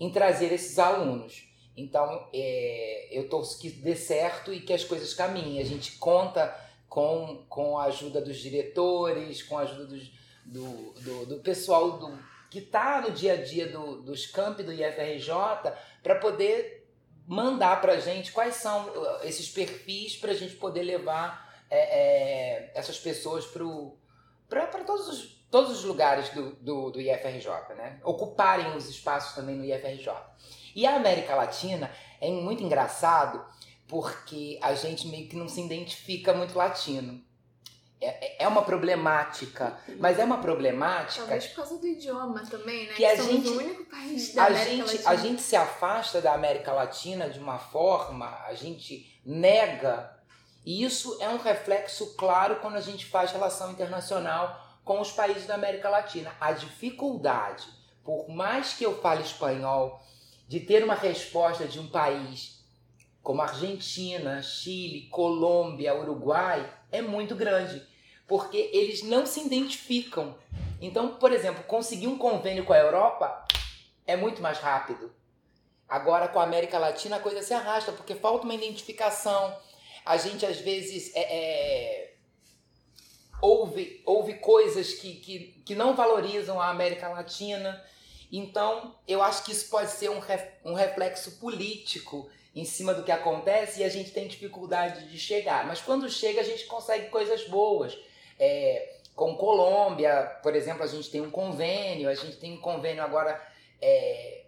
em 0.00 0.10
trazer 0.10 0.52
esses 0.52 0.78
alunos. 0.78 1.46
Então, 1.76 2.28
é, 2.32 3.08
eu 3.10 3.28
torço 3.28 3.58
que 3.58 3.68
dê 3.68 3.94
certo 3.94 4.52
e 4.52 4.60
que 4.60 4.72
as 4.72 4.84
coisas 4.84 5.12
caminhem. 5.12 5.60
A 5.60 5.64
gente 5.64 5.92
conta 5.98 6.58
com, 6.88 7.44
com 7.48 7.78
a 7.78 7.84
ajuda 7.84 8.20
dos 8.20 8.38
diretores, 8.38 9.42
com 9.42 9.58
a 9.58 9.62
ajuda 9.62 9.84
dos, 9.84 10.10
do, 10.44 10.92
do, 11.00 11.26
do 11.26 11.36
pessoal 11.40 11.98
do, 11.98 12.18
que 12.50 12.60
está 12.60 13.02
no 13.02 13.10
dia 13.10 13.34
a 13.34 13.36
dia 13.36 13.68
do, 13.68 14.02
dos 14.02 14.26
campi 14.26 14.62
do 14.62 14.72
IFRJ 14.72 15.34
para 16.02 16.14
poder 16.16 16.88
mandar 17.26 17.80
para 17.80 17.94
a 17.94 18.00
gente 18.00 18.32
quais 18.32 18.54
são 18.54 18.86
uh, 18.88 19.24
esses 19.24 19.50
perfis 19.50 20.16
para 20.16 20.30
a 20.30 20.34
gente 20.34 20.54
poder 20.54 20.82
levar 20.82 21.46
é, 21.68 21.78
é, 21.78 22.72
essas 22.74 22.98
pessoas 22.98 23.44
para 24.48 24.84
todos 24.84 25.08
os, 25.08 25.44
todos 25.50 25.78
os 25.78 25.84
lugares 25.84 26.30
do, 26.30 26.52
do, 26.56 26.90
do 26.92 27.00
IFRJ, 27.00 27.74
né? 27.76 28.00
ocuparem 28.04 28.76
os 28.76 28.88
espaços 28.88 29.34
também 29.34 29.56
no 29.56 29.64
IFRJ. 29.64 30.12
E 30.76 30.86
a 30.86 30.94
América 30.94 31.34
Latina 31.34 31.90
é 32.20 32.30
muito 32.30 32.62
engraçado 32.62 33.42
porque 33.88 34.58
a 34.60 34.74
gente 34.74 35.08
meio 35.08 35.26
que 35.26 35.34
não 35.34 35.48
se 35.48 35.62
identifica 35.62 36.34
muito 36.34 36.54
latino. 36.54 37.24
É, 37.98 38.42
é, 38.42 38.44
é 38.44 38.48
uma 38.48 38.60
problemática, 38.60 39.78
mas 39.98 40.18
é 40.18 40.24
uma 40.24 40.36
problemática. 40.36 41.20
Talvez 41.20 41.46
por 41.46 41.56
causa 41.56 41.78
do 41.78 41.86
idioma 41.86 42.44
também, 42.44 42.88
né? 42.88 42.92
Que, 42.92 42.96
que 42.96 43.04
a 43.06 43.16
gente, 43.16 43.48
o 43.48 43.56
único 43.56 43.84
país 43.86 44.34
da 44.34 44.42
a 44.42 44.46
América 44.48 44.70
gente, 44.70 44.86
Latina. 44.86 45.10
A 45.10 45.16
gente 45.16 45.42
se 45.42 45.56
afasta 45.56 46.20
da 46.20 46.34
América 46.34 46.72
Latina 46.74 47.30
de 47.30 47.38
uma 47.38 47.58
forma, 47.58 48.38
a 48.44 48.52
gente 48.52 49.18
nega. 49.24 50.14
E 50.62 50.84
isso 50.84 51.16
é 51.22 51.28
um 51.30 51.38
reflexo 51.38 52.14
claro 52.16 52.56
quando 52.56 52.76
a 52.76 52.82
gente 52.82 53.06
faz 53.06 53.32
relação 53.32 53.72
internacional 53.72 54.78
com 54.84 55.00
os 55.00 55.10
países 55.10 55.46
da 55.46 55.54
América 55.54 55.88
Latina. 55.88 56.36
A 56.38 56.52
dificuldade, 56.52 57.66
por 58.04 58.28
mais 58.28 58.74
que 58.74 58.84
eu 58.84 59.00
fale 59.00 59.22
espanhol, 59.22 60.02
de 60.46 60.60
ter 60.60 60.84
uma 60.84 60.94
resposta 60.94 61.66
de 61.66 61.78
um 61.78 61.88
país 61.88 62.64
como 63.22 63.42
Argentina, 63.42 64.40
Chile, 64.40 65.08
Colômbia, 65.08 65.94
Uruguai, 65.94 66.72
é 66.92 67.02
muito 67.02 67.34
grande, 67.34 67.82
porque 68.26 68.70
eles 68.72 69.02
não 69.02 69.26
se 69.26 69.40
identificam. 69.40 70.38
Então, 70.80 71.16
por 71.16 71.32
exemplo, 71.32 71.64
conseguir 71.64 72.06
um 72.06 72.16
convênio 72.16 72.64
com 72.64 72.72
a 72.72 72.78
Europa 72.78 73.44
é 74.06 74.14
muito 74.14 74.40
mais 74.40 74.58
rápido. 74.58 75.12
Agora, 75.88 76.28
com 76.28 76.38
a 76.38 76.44
América 76.44 76.78
Latina, 76.78 77.16
a 77.16 77.20
coisa 77.20 77.42
se 77.42 77.54
arrasta, 77.54 77.92
porque 77.92 78.14
falta 78.14 78.44
uma 78.44 78.54
identificação. 78.54 79.56
A 80.04 80.16
gente, 80.16 80.44
às 80.44 80.60
vezes, 80.60 81.14
é, 81.14 81.20
é, 81.20 82.14
ouve, 83.40 84.02
ouve 84.04 84.34
coisas 84.34 84.94
que, 84.94 85.14
que, 85.14 85.38
que 85.64 85.74
não 85.74 85.94
valorizam 85.94 86.60
a 86.60 86.70
América 86.70 87.08
Latina. 87.08 87.84
Então, 88.30 88.94
eu 89.06 89.22
acho 89.22 89.44
que 89.44 89.52
isso 89.52 89.68
pode 89.70 89.90
ser 89.90 90.10
um, 90.10 90.20
um 90.64 90.74
reflexo 90.74 91.32
político 91.38 92.28
em 92.54 92.64
cima 92.64 92.94
do 92.94 93.02
que 93.02 93.12
acontece 93.12 93.80
e 93.80 93.84
a 93.84 93.88
gente 93.88 94.10
tem 94.10 94.26
dificuldade 94.26 95.08
de 95.10 95.18
chegar. 95.18 95.66
Mas 95.66 95.80
quando 95.80 96.08
chega, 96.08 96.40
a 96.40 96.44
gente 96.44 96.64
consegue 96.64 97.08
coisas 97.08 97.46
boas. 97.48 97.96
É, 98.38 98.94
com 99.14 99.34
Colômbia, 99.36 100.38
por 100.42 100.56
exemplo, 100.56 100.82
a 100.82 100.86
gente 100.86 101.10
tem 101.10 101.20
um 101.20 101.30
convênio, 101.30 102.08
a 102.08 102.14
gente 102.14 102.36
tem 102.36 102.54
um 102.54 102.60
convênio 102.60 103.02
agora. 103.02 103.40
É, 103.80 104.45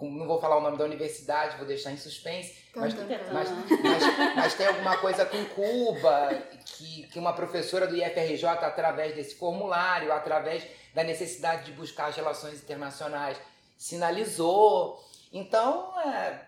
com, 0.00 0.10
não 0.10 0.26
vou 0.26 0.40
falar 0.40 0.56
o 0.56 0.62
nome 0.62 0.78
da 0.78 0.84
universidade, 0.84 1.58
vou 1.58 1.66
deixar 1.66 1.92
em 1.92 1.98
suspense, 1.98 2.56
mas, 2.74 2.94
mas, 2.94 3.50
mas, 3.82 4.34
mas, 4.34 4.54
tem 4.54 4.66
alguma 4.66 4.96
coisa 4.96 5.26
com 5.26 5.44
Cuba, 5.44 6.42
que, 6.64 7.06
que 7.08 7.18
uma 7.18 7.34
professora 7.34 7.86
do 7.86 7.94
IFRJ, 7.94 8.46
através 8.46 9.14
desse 9.14 9.34
formulário, 9.34 10.10
através 10.10 10.66
da 10.94 11.04
necessidade 11.04 11.66
de 11.66 11.72
buscar 11.72 12.06
as 12.06 12.16
relações 12.16 12.62
internacionais, 12.62 13.36
sinalizou. 13.76 14.98
Então, 15.30 15.92
é, 16.00 16.46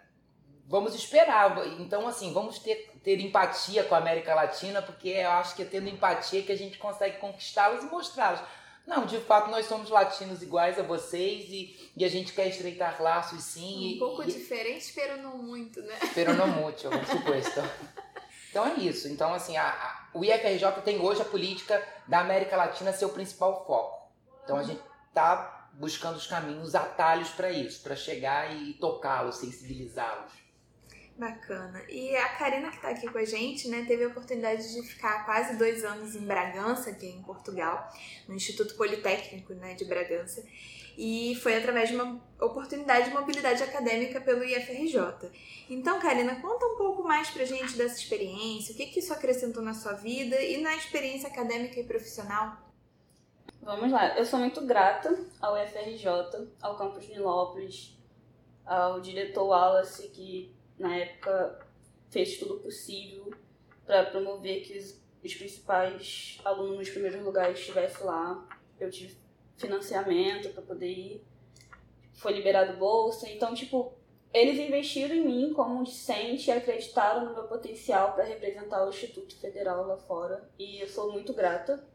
vamos 0.66 0.94
esperar. 0.94 1.54
Então, 1.78 2.09
assim, 2.09 2.32
vamos 2.32 2.59
ter, 2.59 2.90
ter 3.04 3.21
empatia 3.21 3.85
com 3.85 3.94
a 3.94 3.99
América 3.99 4.35
Latina, 4.35 4.80
porque 4.80 5.11
eu 5.11 5.30
acho 5.32 5.54
que 5.54 5.62
é 5.62 5.66
tendo 5.66 5.90
empatia 5.90 6.42
que 6.42 6.52
a 6.52 6.56
gente 6.56 6.78
consegue 6.78 7.18
conquistá-los 7.18 7.85
e 7.85 7.87
mostrá-los. 7.88 8.40
Não, 8.87 9.07
de 9.07 9.19
fato, 9.21 9.51
nós 9.51 9.67
somos 9.67 9.91
latinos 9.91 10.43
iguais 10.43 10.79
a 10.79 10.83
vocês 10.83 11.49
e, 11.49 11.93
e 11.97 12.05
a 12.05 12.09
gente 12.09 12.33
quer 12.33 12.49
estreitar 12.49 13.01
laços 13.01 13.43
sim. 13.43 13.95
Um 13.97 13.99
pouco 13.99 14.23
e, 14.23 14.27
diferente, 14.27 14.93
pero 14.93 15.23
não 15.23 15.39
muito, 15.39 15.81
né? 15.83 15.99
Pero 16.15 16.35
não 16.35 16.49
muito, 16.49 16.89
por 16.89 17.07
supuesto. 17.07 17.61
Então 18.51 18.67
é 18.67 18.75
isso. 18.75 19.09
Então, 19.09 19.33
assim, 19.33 19.57
a, 19.57 19.69
a, 19.69 20.09
o 20.12 20.25
IFRJ 20.25 20.83
tem 20.85 21.01
hoje 21.01 21.23
a 21.23 21.25
política 21.25 21.83
da 22.07 22.21
América 22.21 22.57
Latina 22.57 22.93
ser 22.93 23.05
o 23.05 23.11
principal 23.11 23.65
foco. 23.67 24.11
Então 24.45 24.57
a 24.57 24.62
gente 24.62 24.83
está 25.09 25.69
buscando 25.75 26.17
os 26.17 26.27
caminhos, 26.27 26.75
atalhos 26.75 27.31
para 27.31 27.51
isso, 27.51 27.83
para 27.83 27.97
chegar 27.97 28.55
e 28.55 28.75
tocá-los, 28.75 29.37
sensibilizá-los. 29.37 30.33
Bacana. 31.16 31.83
E 31.88 32.16
a 32.16 32.31
Karina 32.31 32.71
que 32.71 32.76
está 32.76 32.88
aqui 32.88 33.09
com 33.09 33.19
a 33.19 33.25
gente, 33.25 33.69
né, 33.69 33.85
teve 33.87 34.04
a 34.04 34.09
oportunidade 34.09 34.73
de 34.73 34.83
ficar 34.83 35.25
quase 35.25 35.57
dois 35.57 35.85
anos 35.85 36.16
em 36.16 36.25
Bragança, 36.26 36.90
aqui 36.90 37.07
em 37.07 37.23
Portugal, 37.23 37.92
no 38.26 38.35
Instituto 38.35 38.75
Politécnico 38.76 39.52
né, 39.54 39.75
de 39.75 39.85
Bragança, 39.85 40.42
e 40.97 41.35
foi 41.42 41.57
através 41.57 41.90
de 41.90 41.95
uma 41.95 42.21
oportunidade 42.40 43.09
de 43.09 43.14
mobilidade 43.14 43.62
acadêmica 43.62 44.21
pelo 44.21 44.42
IFRJ. 44.42 45.31
Então, 45.69 46.00
Karina, 46.00 46.40
conta 46.40 46.66
um 46.66 46.76
pouco 46.76 47.02
mais 47.02 47.31
pra 47.31 47.45
gente 47.45 47.76
dessa 47.76 47.97
experiência, 47.97 48.75
o 48.75 48.76
que, 48.76 48.87
que 48.87 49.00
isso 49.00 49.12
acrescentou 49.12 49.62
na 49.62 49.75
sua 49.75 49.92
vida 49.92 50.40
e 50.40 50.61
na 50.61 50.75
experiência 50.76 51.28
acadêmica 51.28 51.78
e 51.78 51.85
profissional. 51.85 52.57
Vamos 53.61 53.92
lá, 53.92 54.19
eu 54.19 54.25
sou 54.25 54.38
muito 54.38 54.64
grata 54.66 55.25
ao 55.40 55.57
IFRJ, 55.57 56.07
ao 56.61 56.76
campus 56.76 57.09
Nilópolis, 57.09 57.97
ao 58.66 59.00
diretor 59.00 59.45
Wallace, 59.45 60.09
que 60.09 60.52
na 60.83 60.97
época 60.97 61.65
fez 62.11 62.39
tudo 62.39 62.59
possível 62.59 63.33
para 63.87 64.07
promover 64.07 64.62
que 64.65 64.77
os, 64.77 65.01
os, 65.25 65.35
principais 65.35 66.41
alunos 66.45 66.79
nos 66.79 66.91
primeiros 66.91 67.23
lugares 67.23 67.59
estivessem 67.59 68.05
lá. 68.05 68.47
Eu 68.81 68.91
tive 68.91 69.17
financiamento 69.57 70.49
para 70.51 70.62
poder 70.62 70.91
ir, 70.91 71.25
foi 72.15 72.33
liberado 72.33 72.77
bolsa, 72.77 73.31
então 73.31 73.55
tipo 73.55 73.95
eles 74.35 74.59
investiram 74.59 75.15
em 75.15 75.25
mim 75.25 75.53
como 75.53 75.85
discente 75.85 76.49
e 76.49 76.53
acreditaram 76.53 77.27
no 77.27 77.35
meu 77.35 77.45
potencial 77.45 78.15
para 78.15 78.25
representar 78.25 78.85
o 78.85 78.89
Instituto 78.89 79.37
Federal 79.39 79.87
lá 79.87 79.99
fora 79.99 80.51
e 80.59 80.81
eu 80.81 80.89
sou 80.89 81.12
muito 81.12 81.33
grata. 81.33 81.87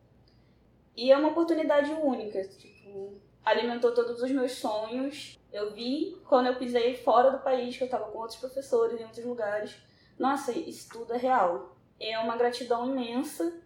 E 0.95 1.11
é 1.11 1.17
uma 1.17 1.29
oportunidade 1.29 1.91
única, 1.91 2.43
tipo, 2.47 3.19
alimentou 3.43 3.93
todos 3.93 4.21
os 4.21 4.31
meus 4.31 4.53
sonhos. 4.53 5.37
Eu 5.57 5.71
vi 5.71 6.21
quando 6.29 6.45
eu 6.45 6.55
pisei 6.55 6.95
fora 6.95 7.31
do 7.31 7.39
país, 7.39 7.75
que 7.75 7.83
eu 7.83 7.85
estava 7.85 8.11
com 8.11 8.19
outros 8.19 8.39
professores 8.39 8.99
em 8.99 9.03
outros 9.03 9.25
lugares. 9.25 9.75
Nossa, 10.19 10.51
isso 10.51 10.87
tudo 10.89 11.13
é 11.13 11.17
real. 11.17 11.75
É 11.99 12.17
uma 12.19 12.37
gratidão 12.37 12.87
imensa 12.87 13.59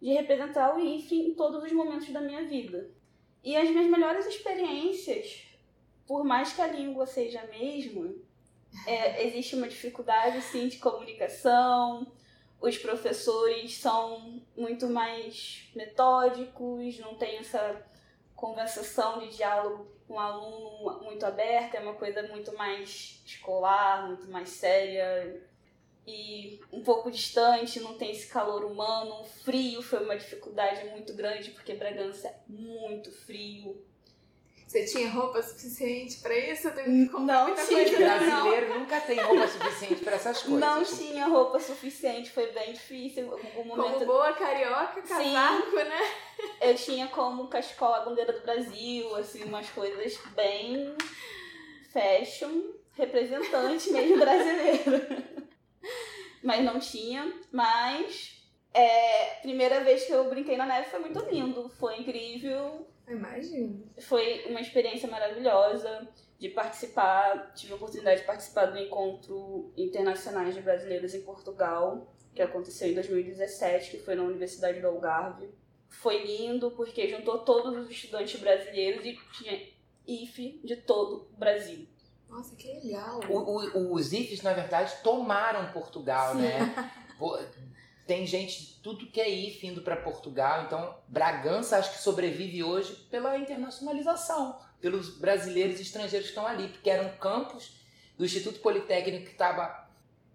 de 0.00 0.12
representar 0.12 0.76
o 0.76 0.78
IFE 0.78 1.30
em 1.30 1.34
todos 1.34 1.64
os 1.64 1.72
momentos 1.72 2.08
da 2.10 2.20
minha 2.20 2.44
vida. 2.44 2.88
E 3.42 3.56
as 3.56 3.68
minhas 3.68 3.90
melhores 3.90 4.26
experiências, 4.26 5.44
por 6.06 6.24
mais 6.24 6.52
que 6.52 6.62
a 6.62 6.68
língua 6.68 7.04
seja 7.04 7.40
a 7.40 7.46
mesma, 7.48 8.14
é, 8.86 9.26
existe 9.26 9.56
uma 9.56 9.66
dificuldade 9.66 10.40
sim 10.40 10.68
de 10.68 10.78
comunicação. 10.78 12.06
Os 12.60 12.78
professores 12.78 13.76
são 13.76 14.40
muito 14.56 14.88
mais 14.88 15.68
metódicos, 15.74 16.98
não 17.00 17.14
tem 17.16 17.38
essa 17.38 17.84
conversação 18.44 19.20
de 19.20 19.36
diálogo 19.36 19.86
com 20.06 20.14
o 20.14 20.18
aluno 20.18 21.02
muito 21.02 21.24
aberta, 21.24 21.78
é 21.78 21.80
uma 21.80 21.94
coisa 21.94 22.22
muito 22.24 22.54
mais 22.54 23.22
escolar, 23.24 24.06
muito 24.06 24.30
mais 24.30 24.50
séria 24.50 25.42
e 26.06 26.60
um 26.70 26.82
pouco 26.82 27.10
distante, 27.10 27.80
não 27.80 27.96
tem 27.96 28.10
esse 28.10 28.28
calor 28.30 28.62
humano. 28.66 29.22
O 29.22 29.24
frio 29.24 29.80
foi 29.80 30.04
uma 30.04 30.14
dificuldade 30.16 30.86
muito 30.90 31.14
grande, 31.14 31.52
porque 31.52 31.72
Bragança 31.72 32.28
é 32.28 32.36
muito 32.46 33.10
frio. 33.10 33.82
Você 34.66 34.84
tinha 34.86 35.10
roupa 35.10 35.42
suficiente 35.42 36.16
para 36.20 36.36
isso? 36.36 36.68
não 36.86 37.54
tinha. 37.54 37.98
Brasileiro 37.98 38.68
não. 38.70 38.80
nunca 38.80 39.00
tem 39.00 39.20
roupa 39.20 39.46
suficiente 39.46 40.02
para 40.02 40.16
essas 40.16 40.42
coisas. 40.42 40.60
Não 40.60 40.82
tinha 40.82 41.26
roupa 41.26 41.60
suficiente, 41.60 42.30
foi 42.30 42.50
bem 42.50 42.72
difícil. 42.72 43.38
Um 43.56 43.64
momento... 43.64 43.92
Como 43.92 44.06
boa 44.06 44.32
carioca, 44.32 45.02
casaco, 45.02 45.70
Sim, 45.70 45.76
né? 45.76 46.00
Eu 46.60 46.74
tinha 46.74 47.06
como 47.08 47.46
cachecol 47.48 47.94
a 47.94 48.00
bandeira 48.00 48.32
do 48.32 48.40
Brasil, 48.40 49.14
assim, 49.16 49.44
umas 49.44 49.68
coisas 49.70 50.18
bem 50.34 50.96
fashion, 51.92 52.72
representante 52.94 53.92
mesmo 53.92 54.18
brasileiro. 54.18 55.06
mas 56.42 56.64
não 56.64 56.80
tinha, 56.80 57.32
mas 57.52 58.42
é, 58.72 59.38
primeira 59.42 59.80
vez 59.84 60.04
que 60.04 60.12
eu 60.12 60.28
brinquei 60.28 60.56
na 60.56 60.66
neve 60.66 60.88
foi 60.88 60.98
muito 61.00 61.20
lindo, 61.30 61.68
foi 61.78 62.00
incrível 62.00 62.88
Imagino. 63.08 63.84
Foi 64.00 64.46
uma 64.46 64.60
experiência 64.60 65.08
maravilhosa 65.08 66.08
de 66.38 66.48
participar, 66.48 67.52
tive 67.54 67.72
a 67.72 67.76
oportunidade 67.76 68.20
de 68.20 68.26
participar 68.26 68.66
do 68.66 68.78
encontro 68.78 69.72
internacionais 69.76 70.54
de 70.54 70.60
brasileiros 70.60 71.14
em 71.14 71.22
Portugal, 71.22 72.12
que 72.34 72.42
aconteceu 72.42 72.90
em 72.90 72.94
2017, 72.94 73.90
que 73.92 73.98
foi 73.98 74.14
na 74.14 74.24
Universidade 74.24 74.80
do 74.80 74.88
Algarve. 74.88 75.48
Foi 75.88 76.24
lindo 76.24 76.70
porque 76.72 77.08
juntou 77.08 77.38
todos 77.40 77.76
os 77.76 77.90
estudantes 77.90 78.40
brasileiros 78.40 79.04
e 79.04 79.16
tinha 79.32 79.68
IFE 80.06 80.60
de 80.64 80.76
todo 80.76 81.28
o 81.32 81.36
Brasil. 81.36 81.86
Nossa, 82.28 82.56
que 82.56 82.66
legal! 82.66 83.20
O, 83.28 83.78
o, 83.78 83.94
os 83.94 84.12
IFES, 84.12 84.42
na 84.42 84.52
verdade, 84.52 84.92
tomaram 85.04 85.72
Portugal, 85.72 86.34
Sim. 86.34 86.42
né? 86.42 86.92
Tem 88.06 88.26
gente, 88.26 88.80
tudo 88.82 89.06
que 89.06 89.20
é 89.20 89.28
IF 89.28 89.66
indo 89.66 89.80
para 89.80 89.96
Portugal. 89.96 90.64
Então, 90.64 90.98
Bragança 91.08 91.78
acho 91.78 91.92
que 91.92 92.02
sobrevive 92.02 92.62
hoje 92.62 92.94
pela 93.10 93.36
internacionalização, 93.38 94.58
pelos 94.80 95.18
brasileiros 95.18 95.78
e 95.78 95.82
estrangeiros 95.82 96.26
que 96.26 96.32
estão 96.32 96.46
ali, 96.46 96.68
porque 96.68 96.90
eram 96.90 97.16
campos 97.16 97.76
do 98.18 98.24
Instituto 98.24 98.60
Politécnico 98.60 99.24
que 99.24 99.32
estava 99.32 99.88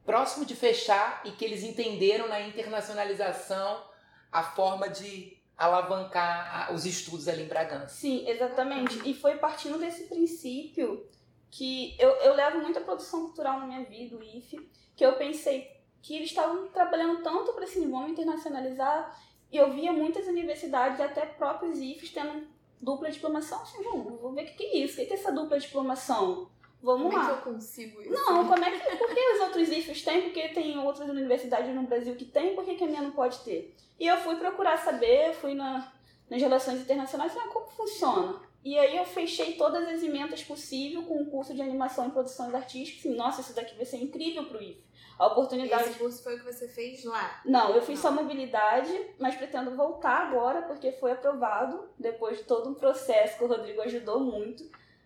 próximo 0.05 0.45
de 0.45 0.55
fechar 0.55 1.21
e 1.25 1.31
que 1.31 1.45
eles 1.45 1.63
entenderam 1.63 2.27
na 2.27 2.41
internacionalização 2.41 3.83
a 4.31 4.41
forma 4.41 4.89
de 4.89 5.37
alavancar 5.55 6.73
os 6.73 6.85
estudos 6.85 7.27
ali 7.27 7.43
em 7.43 7.47
Bragança. 7.47 7.95
Sim, 7.95 8.27
exatamente. 8.27 9.07
E 9.07 9.13
foi 9.13 9.37
partindo 9.37 9.77
desse 9.77 10.05
princípio 10.05 11.07
que 11.51 11.95
eu, 11.99 12.09
eu 12.09 12.33
levo 12.33 12.59
muita 12.61 12.81
produção 12.81 13.25
cultural 13.25 13.59
na 13.59 13.67
minha 13.67 13.83
vida, 13.83 14.15
o 14.15 14.23
IFE, 14.23 14.69
que 14.95 15.05
eu 15.05 15.13
pensei, 15.13 15.78
que 16.01 16.15
eles 16.15 16.29
estavam 16.29 16.67
trabalhando 16.67 17.21
tanto 17.21 17.53
para 17.53 17.63
esse 17.63 17.79
vamos 17.85 18.11
internacionalizar 18.11 19.17
e 19.51 19.57
eu 19.57 19.73
via 19.73 19.91
muitas 19.91 20.27
universidades, 20.27 20.99
até 20.99 21.25
próprios 21.25 21.79
IFES, 21.79 22.11
tendo 22.11 22.47
dupla 22.79 23.09
diplomação. 23.09 23.61
Assim, 23.61 23.83
vamos, 23.83 24.19
vou 24.21 24.31
ver 24.31 24.43
o 24.43 24.45
que, 24.45 24.53
que 24.53 24.63
é 24.63 24.77
isso, 24.77 25.01
o 25.01 25.05
que 25.05 25.11
é 25.11 25.15
essa 25.15 25.31
dupla 25.31 25.59
diplomação? 25.59 26.49
Vamos 26.81 27.07
como 27.07 27.17
lá. 27.17 27.25
Como 27.25 27.31
é 27.31 27.41
que 27.41 27.47
eu 27.47 27.53
consigo 27.53 28.01
isso? 28.01 28.11
Não, 28.11 28.47
como 28.47 28.63
é 28.63 28.71
que. 28.71 28.97
Por 28.97 29.13
que 29.13 29.33
os 29.33 29.41
outros 29.41 29.69
IFES 29.69 30.03
têm? 30.03 30.21
Porque 30.21 30.49
tem 30.49 30.77
outras 30.77 31.09
universidades 31.09 31.73
no 31.73 31.83
Brasil 31.83 32.15
que 32.15 32.25
têm, 32.25 32.55
por 32.55 32.63
que, 32.63 32.75
que 32.75 32.83
a 32.83 32.87
minha 32.87 33.01
não 33.01 33.11
pode 33.11 33.39
ter? 33.39 33.75
E 33.99 34.07
eu 34.07 34.17
fui 34.17 34.35
procurar 34.35 34.77
saber, 34.77 35.33
fui 35.33 35.53
na, 35.55 35.91
nas 36.29 36.41
relações 36.41 36.81
internacionais, 36.81 37.35
ah, 37.35 37.49
como 37.51 37.67
funciona? 37.67 38.39
E 38.63 38.77
aí 38.77 38.95
eu 38.95 39.05
fechei 39.05 39.53
todas 39.53 39.87
as 39.87 40.03
emendas 40.03 40.43
possíveis 40.43 41.05
com 41.05 41.21
um 41.21 41.25
curso 41.25 41.53
de 41.53 41.61
animação 41.61 42.07
e 42.07 42.11
produções 42.11 42.53
artísticas. 42.53 43.05
Assim, 43.05 43.15
Nossa, 43.15 43.41
isso 43.41 43.53
daqui 43.53 43.75
vai 43.75 43.85
ser 43.85 43.97
incrível 43.97 44.45
pro 44.45 44.61
IFE 44.61 44.88
a 45.19 45.27
oportunidade. 45.27 45.89
Esse 45.89 45.99
curso 45.99 46.23
foi 46.23 46.35
o 46.35 46.39
que 46.39 46.45
você 46.45 46.69
fez 46.69 47.03
lá? 47.03 47.41
Não, 47.43 47.75
eu 47.75 47.81
fiz 47.81 48.01
Não. 48.01 48.09
só 48.09 48.11
mobilidade, 48.11 48.89
mas 49.19 49.35
pretendo 49.35 49.75
voltar 49.75 50.27
agora 50.27 50.61
porque 50.61 50.93
foi 50.93 51.11
aprovado 51.11 51.89
depois 51.99 52.37
de 52.37 52.45
todo 52.45 52.69
um 52.69 52.73
processo 52.73 53.37
que 53.37 53.43
o 53.43 53.47
Rodrigo 53.47 53.81
ajudou 53.81 54.21
muito 54.21 54.63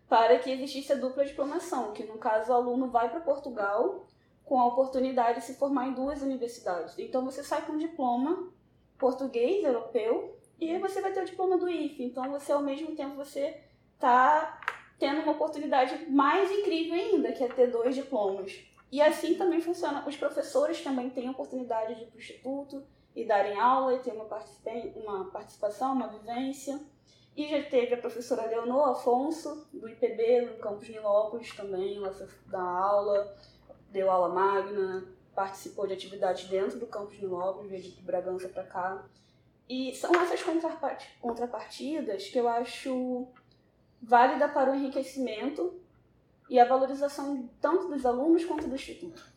para 0.08 0.38
que 0.38 0.52
existisse 0.52 0.94
a 0.94 0.96
dupla 0.96 1.26
diplomação, 1.26 1.92
que 1.92 2.04
no 2.04 2.20
caso 2.20 2.52
o 2.52 2.56
aluno 2.56 2.90
vai 2.90 3.10
para 3.10 3.22
Portugal 3.22 4.06
com 4.46 4.60
a 4.60 4.68
oportunidade 4.68 5.40
de 5.40 5.46
se 5.46 5.56
formar 5.56 5.88
em 5.88 5.94
duas 5.94 6.22
universidades. 6.22 6.94
Então 7.00 7.26
você 7.26 7.44
sai 7.44 7.66
com 7.66 7.74
um 7.74 7.78
diploma 7.78 8.54
português, 9.00 9.64
europeu, 9.64 10.38
e 10.60 10.78
você 10.78 11.02
vai 11.02 11.12
ter 11.12 11.24
o 11.24 11.26
diploma 11.26 11.58
do 11.58 11.68
IFE. 11.68 12.04
Então 12.04 12.30
você 12.30 12.52
ao 12.52 12.62
mesmo 12.62 12.96
tempo 12.96 13.16
você 13.16 13.60
tá 13.98 14.62
tendo 15.00 15.22
uma 15.22 15.32
oportunidade 15.32 16.06
mais 16.10 16.52
incrível 16.52 16.94
ainda, 16.94 17.32
que 17.32 17.44
é 17.44 17.48
ter 17.48 17.72
dois 17.72 17.96
diplomas. 17.96 18.73
E 18.94 19.02
assim 19.02 19.34
também 19.34 19.60
funciona. 19.60 20.08
Os 20.08 20.16
professores 20.16 20.84
também 20.84 21.10
têm 21.10 21.28
oportunidade 21.28 21.96
de 21.96 22.04
ir 22.04 22.06
para 22.06 22.16
o 22.16 22.20
instituto 22.20 22.84
e 23.16 23.26
darem 23.26 23.60
aula 23.60 23.96
e 23.96 24.00
ter 24.02 24.12
uma, 24.12 24.26
uma 25.04 25.32
participação, 25.32 25.94
uma 25.94 26.10
vivência. 26.10 26.80
E 27.36 27.48
já 27.48 27.68
teve 27.68 27.96
a 27.96 27.98
professora 27.98 28.46
Leonor 28.46 28.90
Afonso, 28.90 29.68
do 29.74 29.90
IPB, 29.90 30.42
no 30.42 30.58
campus 30.60 30.90
Nilópolis 30.90 31.56
também, 31.56 31.98
ela 31.98 32.16
dar 32.46 32.62
aula, 32.62 33.36
deu 33.90 34.12
aula 34.12 34.30
magna, 34.30 35.12
participou 35.34 35.88
de 35.88 35.94
atividades 35.94 36.48
dentro 36.48 36.78
do 36.78 36.86
campus 36.86 37.20
Nilópolis, 37.20 37.72
veio 37.72 37.82
de 37.82 38.04
Bragança 38.04 38.48
para 38.48 38.64
cá. 38.64 39.04
E 39.68 39.96
são 39.96 40.12
essas 40.22 40.44
contrapartidas 41.20 42.30
que 42.30 42.38
eu 42.38 42.48
acho 42.48 43.28
válida 44.00 44.48
para 44.48 44.72
o 44.72 44.76
enriquecimento 44.76 45.82
e 46.50 46.60
a 46.60 46.66
valorização 46.66 47.50
tanto 47.62 47.88
dos 47.88 48.06
alunos 48.06 48.46
quanto 48.46 48.68
do 48.68 48.76
instituto. 48.76 49.34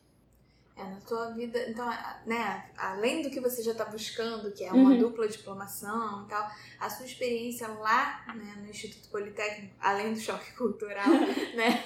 É, 0.79 0.85
na 0.85 1.01
tua 1.01 1.31
vida, 1.31 1.59
então, 1.71 1.89
né, 2.27 2.71
além 2.77 3.23
do 3.23 3.31
que 3.31 3.41
você 3.41 3.63
já 3.63 3.73
está 3.73 3.87
buscando, 3.87 4.53
que 4.53 4.63
é 4.63 4.71
uma 4.71 4.91
uhum. 4.91 4.99
dupla 4.99 5.27
diplomação 5.27 6.27
e 6.27 6.29
tal, 6.29 6.51
a 6.79 6.91
sua 6.91 7.07
experiência 7.07 7.67
lá, 7.67 8.27
né, 8.35 8.57
no 8.59 8.69
Instituto 8.69 9.09
Politécnico, 9.09 9.75
além 9.81 10.13
do 10.13 10.21
choque 10.21 10.53
cultural, 10.55 11.09
né, 11.09 11.83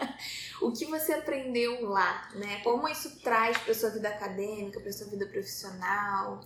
o 0.62 0.72
que 0.72 0.86
você 0.86 1.12
aprendeu 1.12 1.86
lá, 1.86 2.30
né, 2.34 2.62
como 2.64 2.88
isso 2.88 3.20
traz 3.20 3.58
para 3.58 3.74
sua 3.74 3.90
vida 3.90 4.08
acadêmica, 4.08 4.80
para 4.80 4.90
sua 4.90 5.08
vida 5.08 5.26
profissional? 5.26 6.40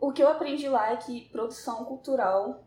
O 0.00 0.12
que 0.12 0.22
eu 0.22 0.28
aprendi 0.28 0.66
lá 0.66 0.92
é 0.94 0.96
que 0.96 1.28
produção 1.28 1.84
cultural 1.84 2.64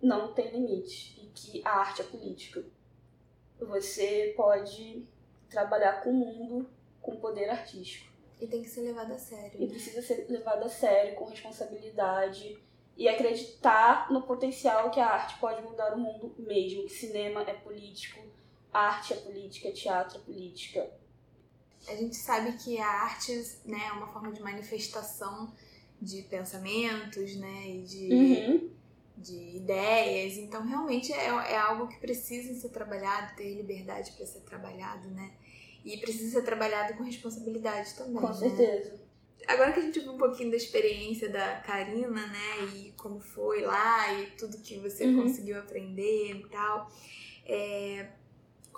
não 0.00 0.32
tem 0.32 0.52
limite 0.52 1.20
e 1.20 1.26
que 1.34 1.66
a 1.66 1.72
arte 1.72 2.02
é 2.02 2.04
política 2.04 2.64
você 3.66 4.32
pode 4.36 5.04
trabalhar 5.48 6.02
com 6.02 6.10
o 6.10 6.14
mundo 6.14 6.70
com 7.00 7.16
poder 7.16 7.48
artístico. 7.48 8.10
E 8.40 8.46
tem 8.46 8.62
que 8.62 8.68
ser 8.68 8.82
levado 8.82 9.12
a 9.12 9.18
sério. 9.18 9.62
E 9.62 9.66
precisa 9.66 10.00
ser 10.00 10.26
levado 10.28 10.64
a 10.64 10.68
sério, 10.68 11.14
com 11.14 11.26
responsabilidade 11.26 12.58
e 12.96 13.08
acreditar 13.08 14.10
no 14.10 14.22
potencial 14.22 14.90
que 14.90 15.00
a 15.00 15.06
arte 15.06 15.38
pode 15.38 15.62
mudar 15.62 15.94
o 15.94 15.98
mundo 15.98 16.34
mesmo. 16.38 16.84
Que 16.84 16.90
cinema 16.90 17.42
é 17.42 17.54
político, 17.54 18.20
arte 18.72 19.12
é 19.12 19.16
política, 19.16 19.72
teatro 19.72 20.18
é 20.18 20.20
política. 20.22 20.90
A 21.88 21.94
gente 21.94 22.16
sabe 22.16 22.52
que 22.58 22.78
a 22.78 22.86
arte 22.86 23.32
né, 23.64 23.78
é 23.88 23.92
uma 23.92 24.06
forma 24.08 24.32
de 24.32 24.40
manifestação 24.40 25.52
de 26.00 26.22
pensamentos, 26.22 27.36
né, 27.36 27.68
e 27.68 27.82
de 27.82 28.14
uhum 28.14 28.79
de 29.20 29.56
ideias. 29.56 30.36
Então, 30.36 30.66
realmente 30.66 31.12
é, 31.12 31.26
é 31.26 31.56
algo 31.56 31.88
que 31.88 31.98
precisa 31.98 32.54
ser 32.54 32.70
trabalhado, 32.70 33.36
ter 33.36 33.54
liberdade 33.54 34.12
para 34.12 34.26
ser 34.26 34.40
trabalhado, 34.40 35.08
né? 35.10 35.32
E 35.84 35.96
precisa 35.98 36.38
ser 36.38 36.44
trabalhado 36.44 36.94
com 36.94 37.04
responsabilidade 37.04 37.94
também. 37.94 38.14
Com 38.14 38.28
né? 38.28 38.34
certeza. 38.34 39.00
Agora 39.46 39.72
que 39.72 39.80
a 39.80 39.82
gente 39.82 40.00
viu 40.00 40.12
um 40.12 40.18
pouquinho 40.18 40.50
da 40.50 40.56
experiência 40.56 41.28
da 41.28 41.56
Karina, 41.60 42.26
né? 42.26 42.66
E 42.74 42.92
como 42.92 43.20
foi 43.20 43.62
lá 43.62 44.12
e 44.14 44.26
tudo 44.32 44.58
que 44.58 44.78
você 44.78 45.04
uhum. 45.06 45.22
conseguiu 45.22 45.58
aprender 45.58 46.32
e 46.36 46.48
tal. 46.48 46.90
É, 47.46 48.06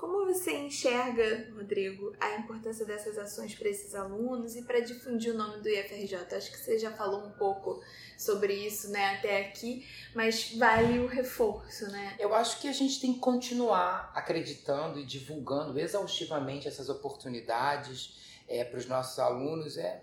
como 0.02 0.26
você 0.26 0.58
enxerga, 0.58 1.48
Rodrigo, 1.54 2.12
a 2.18 2.34
importância 2.34 2.84
dessas 2.84 3.16
ações 3.16 3.54
para 3.54 3.68
esses 3.68 3.94
alunos 3.94 4.56
e 4.56 4.62
para 4.62 4.80
difundir 4.80 5.32
o 5.32 5.38
nome 5.38 5.62
do 5.62 5.68
IFRJ? 5.68 6.16
Acho 6.34 6.50
que 6.50 6.58
você 6.58 6.76
já 6.76 6.90
falou 6.90 7.24
um 7.24 7.30
pouco 7.30 7.80
sobre 8.18 8.52
isso, 8.52 8.90
né, 8.90 9.14
até 9.14 9.46
aqui, 9.46 9.86
mas 10.12 10.56
vale 10.56 10.98
o 10.98 11.06
reforço, 11.06 11.88
né? 11.92 12.16
Eu 12.18 12.34
acho 12.34 12.60
que 12.60 12.66
a 12.66 12.72
gente 12.72 13.00
tem 13.00 13.14
que 13.14 13.20
continuar 13.20 14.10
acreditando 14.12 14.98
e 14.98 15.06
divulgando 15.06 15.78
exaustivamente 15.78 16.66
essas 16.66 16.88
oportunidades 16.88 18.42
é, 18.48 18.64
para 18.64 18.78
os 18.78 18.86
nossos 18.86 19.20
alunos. 19.20 19.76
É 19.76 20.02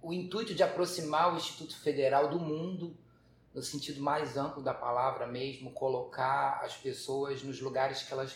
o 0.00 0.14
intuito 0.14 0.54
de 0.54 0.62
aproximar 0.62 1.34
o 1.34 1.36
Instituto 1.36 1.78
Federal 1.78 2.30
do 2.30 2.40
mundo 2.40 2.96
no 3.54 3.60
sentido 3.60 4.00
mais 4.00 4.38
amplo 4.38 4.62
da 4.62 4.72
palavra 4.72 5.26
mesmo, 5.26 5.72
colocar 5.72 6.60
as 6.64 6.74
pessoas 6.74 7.42
nos 7.42 7.60
lugares 7.60 8.02
que 8.02 8.12
elas 8.14 8.32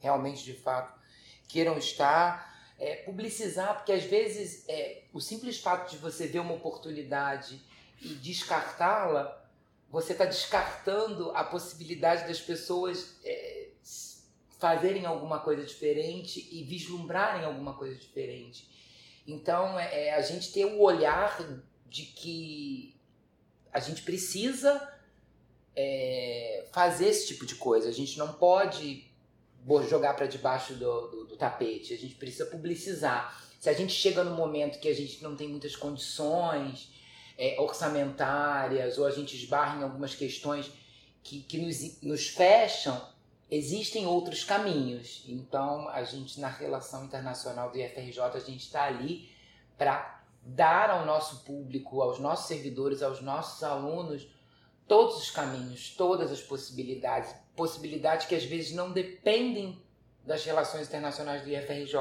realmente 0.00 0.42
de 0.44 0.54
fato 0.54 0.98
queiram 1.46 1.76
estar, 1.78 2.72
é, 2.78 2.96
publicizar, 2.96 3.76
porque 3.76 3.92
às 3.92 4.04
vezes 4.04 4.64
é, 4.68 5.02
o 5.12 5.20
simples 5.20 5.58
fato 5.58 5.90
de 5.90 5.98
você 5.98 6.26
ver 6.26 6.38
uma 6.38 6.54
oportunidade 6.54 7.60
e 8.00 8.08
descartá-la, 8.14 9.36
você 9.90 10.12
está 10.12 10.24
descartando 10.24 11.30
a 11.32 11.44
possibilidade 11.44 12.26
das 12.26 12.40
pessoas 12.40 13.16
é, 13.24 13.68
fazerem 14.58 15.04
alguma 15.04 15.40
coisa 15.40 15.64
diferente 15.64 16.48
e 16.52 16.62
vislumbrarem 16.62 17.44
alguma 17.44 17.74
coisa 17.74 17.96
diferente. 17.96 18.68
Então, 19.26 19.78
é, 19.78 20.08
é 20.08 20.14
a 20.14 20.22
gente 20.22 20.52
ter 20.52 20.64
o 20.64 20.80
olhar 20.80 21.38
de 21.88 22.04
que 22.04 22.94
a 23.72 23.80
gente 23.80 24.02
precisa 24.02 24.96
é, 25.74 26.66
fazer 26.72 27.08
esse 27.08 27.26
tipo 27.26 27.44
de 27.44 27.56
coisa. 27.56 27.88
A 27.88 27.92
gente 27.92 28.16
não 28.16 28.32
pode 28.34 29.09
jogar 29.88 30.14
para 30.14 30.26
debaixo 30.26 30.74
do, 30.74 31.08
do, 31.08 31.24
do 31.26 31.36
tapete. 31.36 31.94
A 31.94 31.98
gente 31.98 32.14
precisa 32.14 32.46
publicizar. 32.46 33.38
Se 33.58 33.68
a 33.68 33.72
gente 33.72 33.92
chega 33.92 34.24
no 34.24 34.34
momento 34.34 34.80
que 34.80 34.88
a 34.88 34.94
gente 34.94 35.22
não 35.22 35.36
tem 35.36 35.48
muitas 35.48 35.76
condições 35.76 36.92
é, 37.36 37.60
orçamentárias 37.60 38.98
ou 38.98 39.06
a 39.06 39.10
gente 39.10 39.36
esbarra 39.36 39.80
em 39.80 39.82
algumas 39.82 40.14
questões 40.14 40.70
que, 41.22 41.42
que 41.42 41.58
nos, 41.58 42.02
nos 42.02 42.28
fecham, 42.28 43.00
existem 43.50 44.06
outros 44.06 44.44
caminhos. 44.44 45.24
Então, 45.26 45.88
a 45.88 46.02
gente, 46.04 46.40
na 46.40 46.48
relação 46.48 47.04
internacional 47.04 47.70
do 47.70 47.78
IFRJ, 47.78 48.20
a 48.20 48.38
gente 48.38 48.64
está 48.64 48.84
ali 48.84 49.28
para 49.76 50.22
dar 50.42 50.90
ao 50.90 51.04
nosso 51.04 51.44
público, 51.44 52.00
aos 52.00 52.18
nossos 52.18 52.46
servidores, 52.46 53.02
aos 53.02 53.20
nossos 53.20 53.62
alunos, 53.62 54.26
todos 54.90 55.18
os 55.18 55.30
caminhos, 55.30 55.94
todas 55.96 56.32
as 56.32 56.42
possibilidades. 56.42 57.32
Possibilidades 57.54 58.26
que 58.26 58.34
às 58.34 58.42
vezes 58.42 58.72
não 58.72 58.90
dependem 58.90 59.80
das 60.26 60.44
relações 60.44 60.88
internacionais 60.88 61.42
do 61.42 61.48
IFRJ 61.48 61.94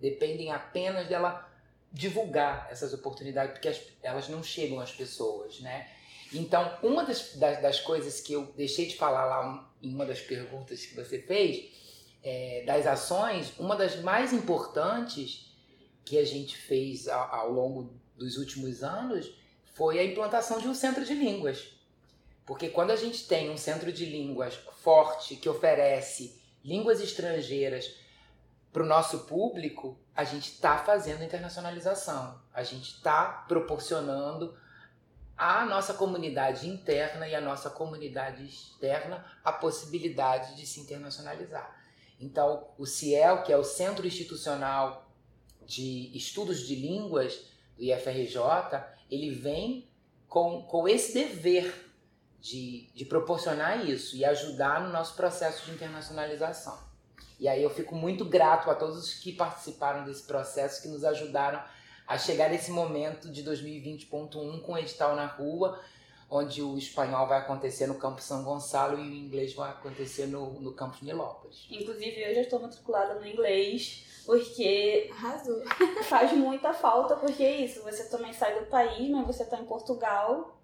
dependem 0.00 0.50
apenas 0.50 1.06
dela 1.06 1.48
divulgar 1.92 2.66
essas 2.68 2.92
oportunidades, 2.92 3.52
porque 3.52 3.68
as, 3.68 3.80
elas 4.02 4.28
não 4.28 4.42
chegam 4.42 4.80
às 4.80 4.90
pessoas, 4.90 5.60
né? 5.60 5.88
Então, 6.32 6.76
uma 6.82 7.04
das, 7.04 7.36
das, 7.36 7.62
das, 7.62 7.80
coisas 7.80 8.20
que 8.20 8.32
eu 8.32 8.52
deixei 8.56 8.86
de 8.86 8.96
falar 8.96 9.24
lá 9.26 9.70
em 9.80 9.94
uma 9.94 10.04
das 10.04 10.20
perguntas 10.20 10.84
que 10.84 10.96
você 10.96 11.20
fez, 11.20 11.70
é, 12.24 12.64
das 12.66 12.88
ações, 12.88 13.56
uma 13.56 13.76
das 13.76 14.00
mais 14.00 14.32
importantes 14.32 15.54
que 16.04 16.18
a 16.18 16.24
gente 16.24 16.56
fez 16.56 17.06
ao, 17.06 17.32
ao 17.32 17.52
longo 17.52 17.94
dos 18.16 18.36
últimos 18.36 18.82
anos 18.82 19.32
foi 19.74 20.00
a 20.00 20.04
implantação 20.04 20.58
de 20.58 20.66
um 20.66 20.74
centro 20.74 21.04
de 21.04 21.14
línguas. 21.14 21.75
Porque 22.46 22.68
quando 22.68 22.92
a 22.92 22.96
gente 22.96 23.26
tem 23.26 23.50
um 23.50 23.56
centro 23.56 23.92
de 23.92 24.06
línguas 24.06 24.54
forte 24.80 25.34
que 25.34 25.48
oferece 25.48 26.40
línguas 26.64 27.00
estrangeiras 27.00 27.92
para 28.72 28.84
o 28.84 28.86
nosso 28.86 29.20
público, 29.20 29.98
a 30.14 30.22
gente 30.22 30.52
está 30.52 30.78
fazendo 30.78 31.24
internacionalização, 31.24 32.40
a 32.54 32.62
gente 32.62 32.90
está 32.92 33.44
proporcionando 33.48 34.56
à 35.36 35.66
nossa 35.66 35.92
comunidade 35.92 36.68
interna 36.68 37.28
e 37.28 37.34
à 37.34 37.40
nossa 37.40 37.68
comunidade 37.68 38.44
externa 38.44 39.24
a 39.42 39.52
possibilidade 39.52 40.56
de 40.56 40.66
se 40.66 40.78
internacionalizar. 40.80 41.84
Então, 42.20 42.68
o 42.78 42.86
CIEL, 42.86 43.42
que 43.42 43.52
é 43.52 43.56
o 43.56 43.64
Centro 43.64 44.06
Institucional 44.06 45.10
de 45.64 46.16
Estudos 46.16 46.66
de 46.66 46.76
Línguas 46.76 47.50
do 47.76 47.82
IFRJ, 47.82 48.38
ele 49.10 49.30
vem 49.30 49.90
com, 50.28 50.62
com 50.62 50.88
esse 50.88 51.12
dever 51.12 51.85
de, 52.40 52.88
de 52.94 53.04
proporcionar 53.04 53.84
isso 53.86 54.16
e 54.16 54.24
ajudar 54.24 54.82
no 54.82 54.92
nosso 54.92 55.14
processo 55.14 55.66
de 55.66 55.72
internacionalização. 55.72 56.78
E 57.38 57.48
aí 57.48 57.62
eu 57.62 57.70
fico 57.70 57.94
muito 57.94 58.24
grato 58.24 58.70
a 58.70 58.74
todos 58.74 58.96
os 58.96 59.14
que 59.14 59.32
participaram 59.32 60.04
desse 60.04 60.22
processo, 60.22 60.80
que 60.80 60.88
nos 60.88 61.04
ajudaram 61.04 61.62
a 62.06 62.16
chegar 62.16 62.48
nesse 62.48 62.70
momento 62.70 63.30
de 63.30 63.42
2020.1 63.42 64.62
com 64.62 64.72
o 64.72 64.78
edital 64.78 65.16
na 65.16 65.26
rua, 65.26 65.80
onde 66.30 66.62
o 66.62 66.78
espanhol 66.78 67.26
vai 67.26 67.38
acontecer 67.38 67.86
no 67.86 67.96
Campo 67.96 68.22
São 68.22 68.42
Gonçalo 68.42 68.98
e 68.98 69.02
o 69.02 69.14
inglês 69.14 69.54
vai 69.54 69.70
acontecer 69.70 70.26
no, 70.26 70.60
no 70.60 70.72
Campus 70.72 71.02
Nilópolis. 71.02 71.66
Inclusive, 71.70 72.20
eu 72.20 72.34
já 72.34 72.40
estou 72.42 72.60
matriculada 72.60 73.14
no 73.14 73.26
inglês, 73.26 74.22
porque 74.24 75.10
Arrasou. 75.12 75.62
faz 76.04 76.32
muita 76.32 76.72
falta, 76.72 77.16
porque 77.16 77.42
é 77.42 77.60
isso, 77.60 77.82
você 77.82 78.08
também 78.08 78.32
sai 78.32 78.58
do 78.58 78.66
país, 78.66 79.10
mas 79.10 79.26
você 79.26 79.42
está 79.42 79.58
em 79.58 79.66
Portugal, 79.66 80.55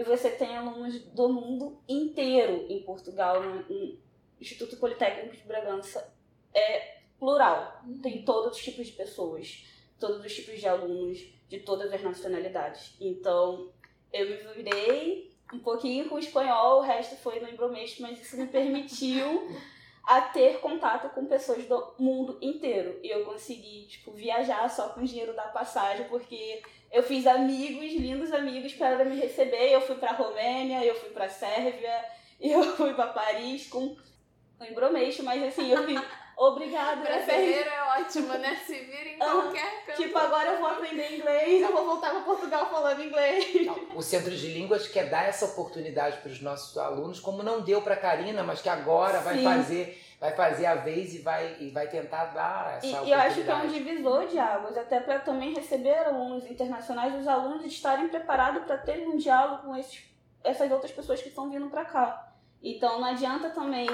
e 0.00 0.02
você 0.02 0.30
tem 0.30 0.56
alunos 0.56 0.98
do 0.98 1.28
mundo 1.28 1.78
inteiro 1.86 2.64
em 2.70 2.82
Portugal, 2.82 3.42
no 3.42 3.98
Instituto 4.40 4.78
Politécnico 4.78 5.36
de 5.36 5.42
Bragança 5.42 6.10
é 6.54 7.00
plural. 7.18 7.82
Tem 8.02 8.24
todos 8.24 8.56
os 8.56 8.64
tipos 8.64 8.86
de 8.86 8.94
pessoas, 8.94 9.66
todos 9.98 10.24
os 10.24 10.34
tipos 10.34 10.58
de 10.58 10.66
alunos, 10.66 11.18
de 11.50 11.58
todas 11.58 11.92
as 11.92 12.00
nacionalidades. 12.02 12.96
Então, 12.98 13.70
eu 14.10 14.30
me 14.30 14.54
virei 14.54 15.36
um 15.52 15.58
pouquinho 15.58 16.08
com 16.08 16.14
o 16.14 16.18
espanhol, 16.18 16.78
o 16.78 16.82
resto 16.82 17.16
foi 17.16 17.38
no 17.38 17.50
embromês, 17.50 17.98
mas 17.98 18.18
isso 18.22 18.38
me 18.38 18.46
permitiu 18.46 19.50
a 20.04 20.22
ter 20.22 20.60
contato 20.60 21.12
com 21.14 21.26
pessoas 21.26 21.66
do 21.66 21.94
mundo 21.98 22.38
inteiro. 22.40 22.98
E 23.02 23.10
eu 23.10 23.26
consegui, 23.26 23.86
tipo, 23.86 24.12
viajar 24.12 24.66
só 24.70 24.88
com 24.88 25.02
o 25.02 25.04
dinheiro 25.04 25.36
da 25.36 25.48
passagem, 25.48 26.08
porque 26.08 26.62
eu 26.92 27.02
fiz 27.02 27.26
amigos, 27.26 27.92
lindos 27.92 28.32
amigos 28.32 28.72
para 28.74 29.04
me 29.04 29.20
receber. 29.20 29.72
Eu 29.72 29.80
fui 29.80 29.96
para 29.96 30.12
Romênia, 30.12 30.84
eu 30.84 30.94
fui 30.94 31.10
para 31.10 31.28
Sérvia, 31.28 32.04
eu 32.40 32.76
fui 32.76 32.94
para 32.94 33.08
Paris 33.08 33.66
com 33.68 33.96
o 34.58 34.64
embromeixo, 34.64 35.22
mas 35.22 35.42
assim, 35.42 35.70
eu 35.70 35.84
fiz 35.86 36.00
Obrigada. 36.40 37.02
Brasileiro 37.02 37.68
é 37.68 38.00
ótimo, 38.00 38.32
né? 38.38 38.58
Se 38.66 38.72
vira 38.72 39.10
em 39.10 39.18
qualquer 39.20 39.84
canto. 39.84 40.02
Tipo, 40.02 40.16
agora 40.16 40.52
eu 40.52 40.58
vou 40.58 40.70
aprender 40.70 41.18
inglês, 41.18 41.60
eu 41.60 41.70
vou 41.70 41.84
voltar 41.84 42.12
para 42.12 42.20
Portugal 42.20 42.70
falando 42.70 43.02
inglês. 43.02 43.68
O 43.94 44.00
Centro 44.00 44.34
de 44.34 44.46
Línguas 44.46 44.88
quer 44.88 45.10
dar 45.10 45.28
essa 45.28 45.44
oportunidade 45.44 46.16
para 46.16 46.32
os 46.32 46.40
nossos 46.40 46.78
alunos, 46.78 47.20
como 47.20 47.42
não 47.42 47.60
deu 47.60 47.82
para 47.82 47.92
a 47.92 47.98
Karina, 47.98 48.42
mas 48.42 48.62
que 48.62 48.70
agora 48.70 49.18
Sim. 49.18 49.24
vai 49.24 49.44
fazer 49.44 50.02
vai 50.20 50.36
fazer 50.36 50.66
a 50.66 50.74
vez 50.74 51.14
e 51.14 51.18
vai, 51.18 51.56
e 51.58 51.70
vai 51.70 51.88
tentar 51.88 52.26
dar 52.26 52.76
essa 52.76 52.86
e. 52.86 53.08
E 53.08 53.10
eu 53.10 53.18
acho 53.18 53.42
que 53.42 53.50
é 53.50 53.54
um 53.54 53.66
divisor 53.66 54.26
de 54.26 54.38
águas, 54.38 54.76
até 54.76 55.00
para 55.00 55.18
também 55.18 55.54
receber 55.54 56.06
alunos 56.06 56.44
internacionais, 56.48 57.18
os 57.18 57.26
alunos 57.26 57.64
estarem 57.64 58.08
preparados 58.08 58.64
para 58.64 58.76
ter 58.76 59.08
um 59.08 59.16
diálogo 59.16 59.62
com 59.62 59.76
esses, 59.76 60.04
essas 60.44 60.70
outras 60.70 60.92
pessoas 60.92 61.22
que 61.22 61.30
estão 61.30 61.50
vindo 61.50 61.70
para 61.70 61.86
cá. 61.86 62.34
Então 62.62 63.00
não 63.00 63.08
adianta 63.08 63.48
também 63.48 63.88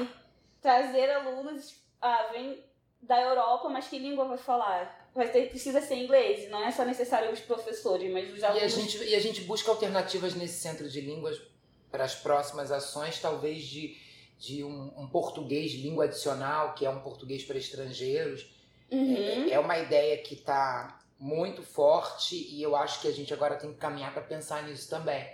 trazer 0.61 1.09
alunos 1.12 1.81
ah, 2.03 2.29
vem 2.33 2.65
da 3.01 3.21
Europa, 3.21 3.69
mas 3.69 3.87
que 3.87 3.99
língua 3.99 4.25
vai 4.25 4.39
falar? 4.39 5.09
Vai 5.15 5.29
ter, 5.29 5.49
precisa 5.49 5.81
ser 5.81 5.95
inglês, 5.95 6.51
não 6.51 6.62
é 6.67 6.73
só 6.73 6.85
necessário 6.85 7.31
os 7.31 7.41
professores, 7.41 8.12
mas 8.12 8.35
os 8.35 8.43
alunos. 8.43 8.62
E 8.62 8.65
a 8.65 8.69
gente, 8.69 9.05
e 9.05 9.15
a 9.15 9.21
gente 9.21 9.43
busca 9.43 9.71
alternativas 9.71 10.35
nesse 10.35 10.61
centro 10.61 10.89
de 10.89 11.01
línguas 11.01 11.41
para 11.89 12.05
as 12.05 12.17
próximas 12.17 12.73
ações, 12.73 13.21
talvez 13.21 13.62
de, 13.62 13.97
de 14.38 14.62
um, 14.64 14.92
um 14.96 15.07
português 15.07 15.72
língua 15.72 16.05
adicional, 16.05 16.75
que 16.75 16.85
é 16.85 16.90
um 16.90 17.01
português 17.01 17.44
para 17.44 17.57
estrangeiros. 17.57 18.46
Uhum. 18.90 19.16
É, 19.16 19.51
é 19.51 19.59
uma 19.59 19.79
ideia 19.79 20.18
que 20.18 20.35
está 20.35 21.01
muito 21.18 21.62
forte 21.62 22.37
e 22.37 22.62
eu 22.62 22.77
acho 22.77 23.01
que 23.01 23.09
a 23.09 23.12
gente 23.12 23.33
agora 23.33 23.57
tem 23.57 23.72
que 23.72 23.79
caminhar 23.79 24.12
para 24.12 24.22
pensar 24.22 24.62
nisso 24.64 24.88
também 24.88 25.27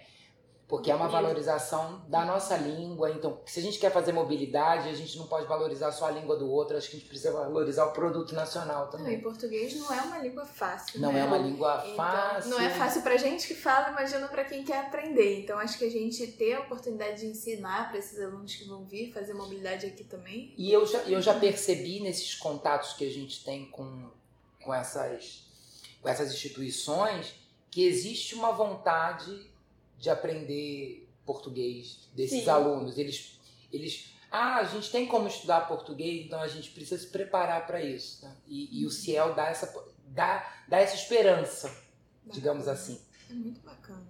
porque 0.72 0.90
é 0.90 0.94
uma 0.94 1.06
valorização 1.06 2.02
da 2.08 2.24
nossa 2.24 2.56
língua. 2.56 3.10
Então, 3.10 3.38
se 3.44 3.60
a 3.60 3.62
gente 3.62 3.78
quer 3.78 3.92
fazer 3.92 4.10
mobilidade, 4.10 4.88
a 4.88 4.94
gente 4.94 5.18
não 5.18 5.26
pode 5.26 5.46
valorizar 5.46 5.92
só 5.92 6.06
a 6.06 6.10
língua 6.10 6.34
do 6.34 6.50
outro, 6.50 6.78
acho 6.78 6.88
que 6.88 6.96
a 6.96 6.98
gente 6.98 7.08
precisa 7.10 7.30
valorizar 7.30 7.84
o 7.84 7.92
produto 7.92 8.34
nacional 8.34 8.88
também. 8.88 9.08
Não, 9.08 9.12
e 9.12 9.20
português 9.20 9.76
não 9.76 9.92
é 9.92 10.00
uma 10.00 10.16
língua 10.16 10.46
fácil. 10.46 10.98
Não 10.98 11.12
né? 11.12 11.20
é 11.20 11.24
uma 11.24 11.36
língua 11.36 11.82
então, 11.84 11.96
fácil. 11.96 12.50
Não 12.52 12.58
é 12.58 12.70
fácil 12.70 13.02
pra 13.02 13.18
gente 13.18 13.46
que 13.46 13.54
fala, 13.54 13.90
imagina 13.90 14.26
pra 14.28 14.46
quem 14.46 14.64
quer 14.64 14.86
aprender. 14.86 15.42
Então, 15.42 15.58
acho 15.58 15.76
que 15.76 15.84
a 15.84 15.90
gente 15.90 16.26
ter 16.26 16.54
a 16.54 16.60
oportunidade 16.60 17.20
de 17.20 17.26
ensinar 17.26 17.90
para 17.90 17.98
esses 17.98 18.18
alunos 18.18 18.54
que 18.54 18.64
vão 18.64 18.82
vir, 18.86 19.12
fazer 19.12 19.34
mobilidade 19.34 19.84
aqui 19.84 20.04
também. 20.04 20.54
E 20.56 20.72
eu 20.72 20.86
já, 20.86 21.00
eu 21.00 21.20
já 21.20 21.38
percebi 21.38 22.00
nesses 22.00 22.34
contatos 22.34 22.94
que 22.94 23.06
a 23.06 23.10
gente 23.10 23.44
tem 23.44 23.66
com, 23.66 24.08
com, 24.64 24.72
essas, 24.72 25.44
com 26.00 26.08
essas 26.08 26.32
instituições 26.32 27.34
que 27.70 27.84
existe 27.84 28.34
uma 28.34 28.52
vontade 28.52 29.51
de 30.02 30.10
aprender 30.10 31.08
português 31.24 32.08
desses 32.12 32.42
Sim. 32.42 32.50
alunos. 32.50 32.98
Eles, 32.98 33.38
eles, 33.72 34.12
ah, 34.32 34.56
a 34.56 34.64
gente 34.64 34.90
tem 34.90 35.06
como 35.06 35.28
estudar 35.28 35.68
português, 35.68 36.26
então 36.26 36.40
a 36.40 36.48
gente 36.48 36.70
precisa 36.70 37.00
se 37.00 37.06
preparar 37.06 37.68
para 37.68 37.80
isso. 37.80 38.24
Né? 38.24 38.36
E, 38.48 38.80
e, 38.80 38.84
o 38.84 38.90
Ciel 38.90 39.32
dá 39.32 39.46
essa, 39.46 39.72
dá, 40.08 40.64
dá 40.66 40.80
essa 40.80 40.96
esperança, 40.96 41.68
bacana. 41.68 42.34
digamos 42.34 42.66
assim. 42.66 43.00
É 43.30 43.32
muito 43.32 43.60
bacana. 43.60 44.04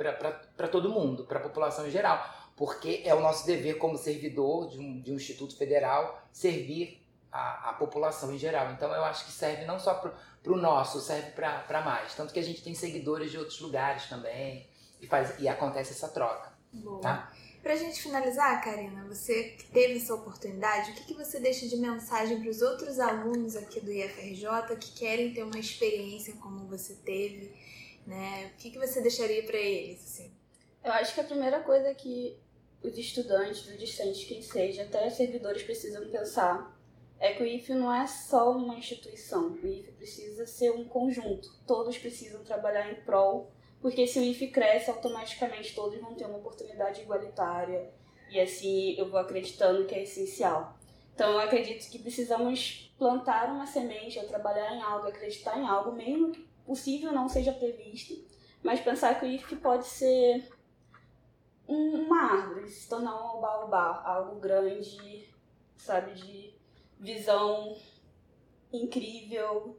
para 0.56 0.68
todo 0.68 0.90
mundo, 0.90 1.26
para 1.26 1.40
a 1.40 1.44
população 1.44 1.88
em 1.88 1.92
geral. 1.92 2.24
Porque 2.56 3.02
é 3.04 3.14
o 3.14 3.20
nosso 3.20 3.46
dever 3.46 3.78
como 3.78 3.98
servidor 3.98 4.70
de 4.70 4.80
um, 4.80 5.02
de 5.02 5.12
um 5.12 5.16
instituto 5.16 5.58
federal 5.58 6.22
servir 6.32 7.04
a, 7.32 7.72
a 7.72 7.74
população 7.74 8.32
em 8.34 8.38
geral. 8.38 8.72
Então 8.72 8.94
eu 8.94 9.04
acho 9.04 9.26
que 9.26 9.32
serve 9.32 9.66
não 9.66 9.80
só 9.80 9.96
para 9.96 10.14
o 10.46 10.56
nosso, 10.56 11.02
serve 11.02 11.32
para 11.32 11.82
mais. 11.84 12.14
Tanto 12.14 12.32
que 12.32 12.40
a 12.40 12.44
gente 12.44 12.64
tem 12.64 12.76
seguidores 12.76 13.32
de 13.32 13.38
outros 13.38 13.60
lugares 13.60 14.06
também 14.06 14.70
e, 15.02 15.08
faz, 15.08 15.40
e 15.40 15.48
acontece 15.48 15.92
essa 15.92 16.10
troca. 16.10 16.54
Tá? 17.02 17.32
Pra 17.64 17.78
gente 17.78 18.02
finalizar, 18.02 18.62
Karina, 18.62 19.06
você 19.06 19.52
que 19.52 19.64
teve 19.72 19.96
essa 19.96 20.14
oportunidade, 20.14 20.92
o 20.92 20.96
que, 20.96 21.06
que 21.06 21.14
você 21.14 21.40
deixa 21.40 21.66
de 21.66 21.78
mensagem 21.78 22.42
para 22.42 22.50
os 22.50 22.62
outros 22.62 23.00
alunos 23.00 23.56
aqui 23.56 23.80
do 23.80 23.90
IFRJ 23.90 24.76
que 24.78 24.92
querem 24.92 25.34
ter 25.34 25.44
uma 25.44 25.58
experiência 25.58 26.36
como 26.36 26.68
você 26.68 26.94
teve, 26.94 27.56
né? 28.06 28.52
O 28.54 28.58
que, 28.58 28.70
que 28.70 28.78
você 28.78 29.00
deixaria 29.00 29.44
para 29.44 29.56
eles, 29.56 30.04
assim? 30.04 30.30
Eu 30.84 30.92
acho 30.92 31.14
que 31.14 31.22
a 31.22 31.24
primeira 31.24 31.62
coisa 31.62 31.96
que 31.96 32.38
os 32.84 32.98
estudantes, 32.98 33.66
os 33.66 33.80
discentes, 33.80 34.26
quem 34.26 34.42
seja, 34.42 34.84
até 34.84 35.08
os 35.08 35.14
servidores 35.14 35.64
precisam 35.64 36.06
pensar 36.10 36.78
é 37.18 37.32
que 37.32 37.44
o 37.44 37.48
IFE 37.48 37.76
não 37.76 37.94
é 37.94 38.06
só 38.06 38.52
uma 38.52 38.76
instituição, 38.76 39.54
o 39.54 39.66
IFE 39.66 39.94
precisa 39.94 40.46
ser 40.46 40.72
um 40.72 40.84
conjunto, 40.84 41.50
todos 41.66 41.98
precisam 41.98 42.44
trabalhar 42.44 42.92
em 42.92 42.96
prol 43.06 43.54
porque 43.84 44.08
se 44.08 44.18
o 44.18 44.24
IFE 44.24 44.48
cresce, 44.48 44.90
automaticamente 44.90 45.76
todos 45.76 46.00
vão 46.00 46.16
ter 46.16 46.24
uma 46.26 46.38
oportunidade 46.38 47.02
igualitária, 47.02 47.94
e 48.30 48.40
assim 48.40 48.96
eu 48.98 49.10
vou 49.10 49.20
acreditando 49.20 49.86
que 49.86 49.94
é 49.94 50.04
essencial. 50.04 50.78
Então 51.14 51.34
eu 51.34 51.40
acredito 51.42 51.92
que 51.92 52.00
precisamos 52.00 52.96
plantar 52.98 53.52
uma 53.52 53.68
semente, 53.68 54.18
ou 54.18 54.26
trabalhar 54.26 54.74
em 54.74 54.82
algo, 54.82 55.10
acreditar 55.10 55.60
em 55.60 55.68
algo, 55.68 55.92
mesmo 55.92 56.32
que 56.32 56.48
possível 56.66 57.12
não 57.12 57.28
seja 57.28 57.52
previsto, 57.52 58.26
mas 58.64 58.80
pensar 58.80 59.20
que 59.20 59.26
o 59.26 59.30
IFE 59.30 59.58
pode 59.58 59.86
ser 59.86 60.50
uma 61.68 62.22
árvore, 62.22 62.70
se 62.70 62.88
tornar 62.88 63.36
um 63.36 63.42
baobá, 63.42 64.02
algo 64.06 64.40
grande, 64.40 65.28
sabe, 65.76 66.14
de 66.14 66.54
visão 66.98 67.76
incrível, 68.72 69.78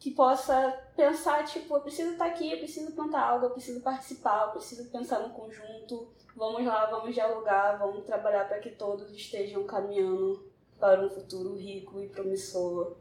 que 0.00 0.10
possa 0.10 0.72
pensar, 0.96 1.44
tipo, 1.44 1.76
eu 1.76 1.80
preciso 1.82 2.12
estar 2.12 2.24
aqui, 2.24 2.50
eu 2.50 2.56
preciso 2.56 2.92
plantar 2.92 3.20
algo, 3.20 3.44
eu 3.44 3.50
preciso 3.50 3.82
participar, 3.82 4.46
eu 4.46 4.52
preciso 4.52 4.90
pensar 4.90 5.18
no 5.18 5.34
conjunto, 5.34 6.08
vamos 6.34 6.64
lá, 6.64 6.86
vamos 6.86 7.14
dialogar, 7.14 7.76
vamos 7.76 8.02
trabalhar 8.06 8.48
para 8.48 8.58
que 8.60 8.70
todos 8.70 9.10
estejam 9.10 9.62
caminhando 9.64 10.50
para 10.78 11.02
um 11.02 11.10
futuro 11.10 11.54
rico 11.54 12.00
e 12.00 12.08
promissor 12.08 12.96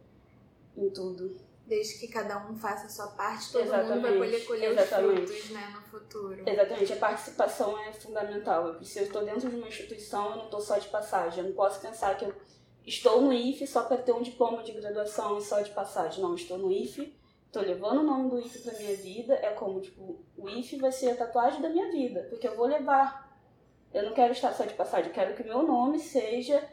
em 0.75 0.89
tudo. 0.89 1.37
Desde 1.65 1.99
que 1.99 2.09
cada 2.09 2.45
um 2.45 2.55
faça 2.55 2.87
a 2.87 2.89
sua 2.89 3.07
parte, 3.07 3.49
todo 3.49 3.63
Exatamente. 3.63 3.93
mundo 3.93 4.01
vai 4.01 4.13
poder 4.17 4.45
colher 4.45 4.71
Exatamente. 4.71 5.21
os 5.21 5.29
frutos 5.29 5.51
né, 5.51 5.73
no 5.73 5.81
futuro. 5.83 6.49
Exatamente, 6.49 6.93
a 6.93 6.97
participação 6.97 7.79
é 7.79 7.93
fundamental. 7.93 8.83
Se 8.83 8.99
eu 8.99 9.05
estou 9.05 9.23
dentro 9.23 9.49
de 9.49 9.55
uma 9.55 9.67
instituição, 9.67 10.31
eu 10.31 10.35
não 10.37 10.45
estou 10.45 10.59
só 10.59 10.77
de 10.77 10.89
passagem. 10.89 11.43
Eu 11.43 11.49
não 11.51 11.55
posso 11.55 11.79
pensar 11.79 12.17
que 12.17 12.25
eu 12.25 12.33
estou 12.85 13.21
no 13.21 13.33
IFE 13.33 13.67
só 13.67 13.83
para 13.83 13.97
ter 13.97 14.11
um 14.11 14.21
diploma 14.21 14.63
de 14.63 14.71
graduação 14.71 15.37
e 15.37 15.41
só 15.41 15.61
de 15.61 15.71
passagem. 15.71 16.21
Não, 16.21 16.35
estou 16.35 16.57
no 16.57 16.71
IFE, 16.71 17.13
estou 17.45 17.61
levando 17.61 17.99
o 17.99 18.03
nome 18.03 18.29
do 18.29 18.39
IFE 18.39 18.59
para 18.59 18.77
minha 18.77 18.95
vida. 18.95 19.33
É 19.35 19.49
como, 19.51 19.81
tipo, 19.81 20.19
o 20.37 20.49
IFE 20.49 20.77
vai 20.77 20.91
ser 20.91 21.11
a 21.11 21.15
tatuagem 21.15 21.61
da 21.61 21.69
minha 21.69 21.91
vida, 21.91 22.27
porque 22.29 22.47
eu 22.47 22.55
vou 22.55 22.65
levar. 22.65 23.29
Eu 23.93 24.03
não 24.03 24.13
quero 24.13 24.33
estar 24.33 24.53
só 24.53 24.65
de 24.65 24.73
passagem, 24.73 25.07
eu 25.07 25.13
quero 25.13 25.35
que 25.35 25.43
meu 25.43 25.63
nome 25.63 25.99
seja 25.99 26.63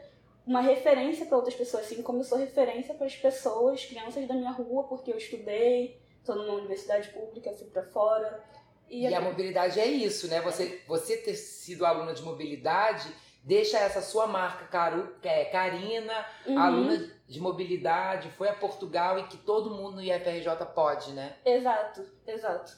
uma 0.45 0.61
referência 0.61 1.25
para 1.25 1.35
outras 1.35 1.55
pessoas, 1.55 1.85
assim 1.85 2.01
como 2.01 2.19
eu 2.19 2.23
sou 2.23 2.37
referência 2.37 2.93
para 2.93 3.05
as 3.05 3.15
pessoas, 3.15 3.83
crianças 3.83 4.25
da 4.27 4.33
minha 4.33 4.51
rua, 4.51 4.83
porque 4.83 5.11
eu 5.11 5.17
estudei, 5.17 5.99
estou 6.19 6.35
numa 6.35 6.53
universidade 6.53 7.09
pública, 7.09 7.51
fui 7.53 7.67
para 7.67 7.83
fora. 7.83 8.41
E, 8.89 9.01
e 9.01 9.13
a... 9.13 9.17
a 9.17 9.21
mobilidade 9.21 9.79
é 9.79 9.85
isso, 9.85 10.27
né? 10.29 10.39
Você, 10.41 10.81
você 10.87 11.17
ter 11.17 11.35
sido 11.35 11.85
aluna 11.85 12.13
de 12.13 12.21
mobilidade 12.21 13.11
deixa 13.43 13.77
essa 13.77 14.01
sua 14.01 14.27
marca, 14.27 14.65
Caru, 14.65 15.15
é, 15.23 15.45
Karina, 15.45 16.25
uhum. 16.45 16.59
aluna 16.59 17.11
de 17.27 17.39
mobilidade, 17.39 18.29
foi 18.37 18.47
a 18.47 18.53
Portugal 18.53 19.19
e 19.19 19.23
que 19.27 19.37
todo 19.37 19.71
mundo 19.71 19.95
no 19.95 20.01
IFRJ 20.01 20.65
pode, 20.73 21.11
né? 21.11 21.35
Exato, 21.45 22.05
exato. 22.25 22.77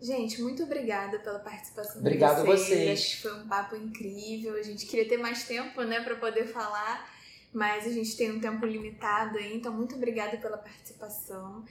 Gente, 0.00 0.42
muito 0.42 0.62
obrigada 0.62 1.18
pela 1.20 1.38
participação 1.38 2.00
Obrigado 2.00 2.40
de 2.40 2.46
vocês. 2.46 2.68
vocês. 2.68 3.00
Acho 3.00 3.16
que 3.16 3.22
foi 3.22 3.34
um 3.40 3.48
papo 3.48 3.76
incrível. 3.76 4.54
A 4.54 4.62
gente 4.62 4.86
queria 4.86 5.08
ter 5.08 5.16
mais 5.16 5.44
tempo, 5.44 5.82
né, 5.82 6.00
para 6.00 6.16
poder 6.16 6.46
falar, 6.46 7.10
mas 7.52 7.86
a 7.86 7.90
gente 7.90 8.14
tem 8.16 8.30
um 8.30 8.40
tempo 8.40 8.66
limitado 8.66 9.38
aí, 9.38 9.56
então 9.56 9.72
muito 9.72 9.94
obrigada 9.94 10.36
pela 10.36 10.58
participação. 10.58 11.64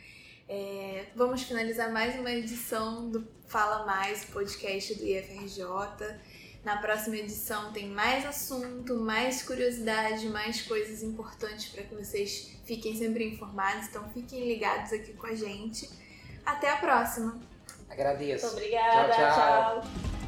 É, 0.48 1.06
vamos 1.16 1.44
finalizar 1.44 1.92
mais 1.92 2.20
uma 2.20 2.32
edição 2.32 3.10
do 3.10 3.28
Fala 3.48 3.86
Mais, 3.86 4.26
podcast 4.26 4.96
do 4.96 5.06
IFRJ. 5.06 5.64
Na 6.66 6.78
próxima 6.78 7.16
edição 7.18 7.72
tem 7.72 7.88
mais 7.88 8.26
assunto, 8.26 8.96
mais 8.96 9.44
curiosidade, 9.44 10.28
mais 10.30 10.64
coisas 10.64 11.04
importantes 11.04 11.68
para 11.68 11.84
que 11.84 11.94
vocês 11.94 12.58
fiquem 12.66 12.98
sempre 12.98 13.24
informados. 13.24 13.88
Então 13.88 14.10
fiquem 14.10 14.48
ligados 14.48 14.92
aqui 14.92 15.14
com 15.14 15.28
a 15.28 15.36
gente. 15.36 15.88
Até 16.44 16.72
a 16.72 16.78
próxima! 16.78 17.40
Agradeço. 17.88 18.48
Muito 18.48 18.58
obrigada. 18.58 19.14
tchau. 19.14 19.34
tchau. 19.36 19.82
tchau. 19.84 20.25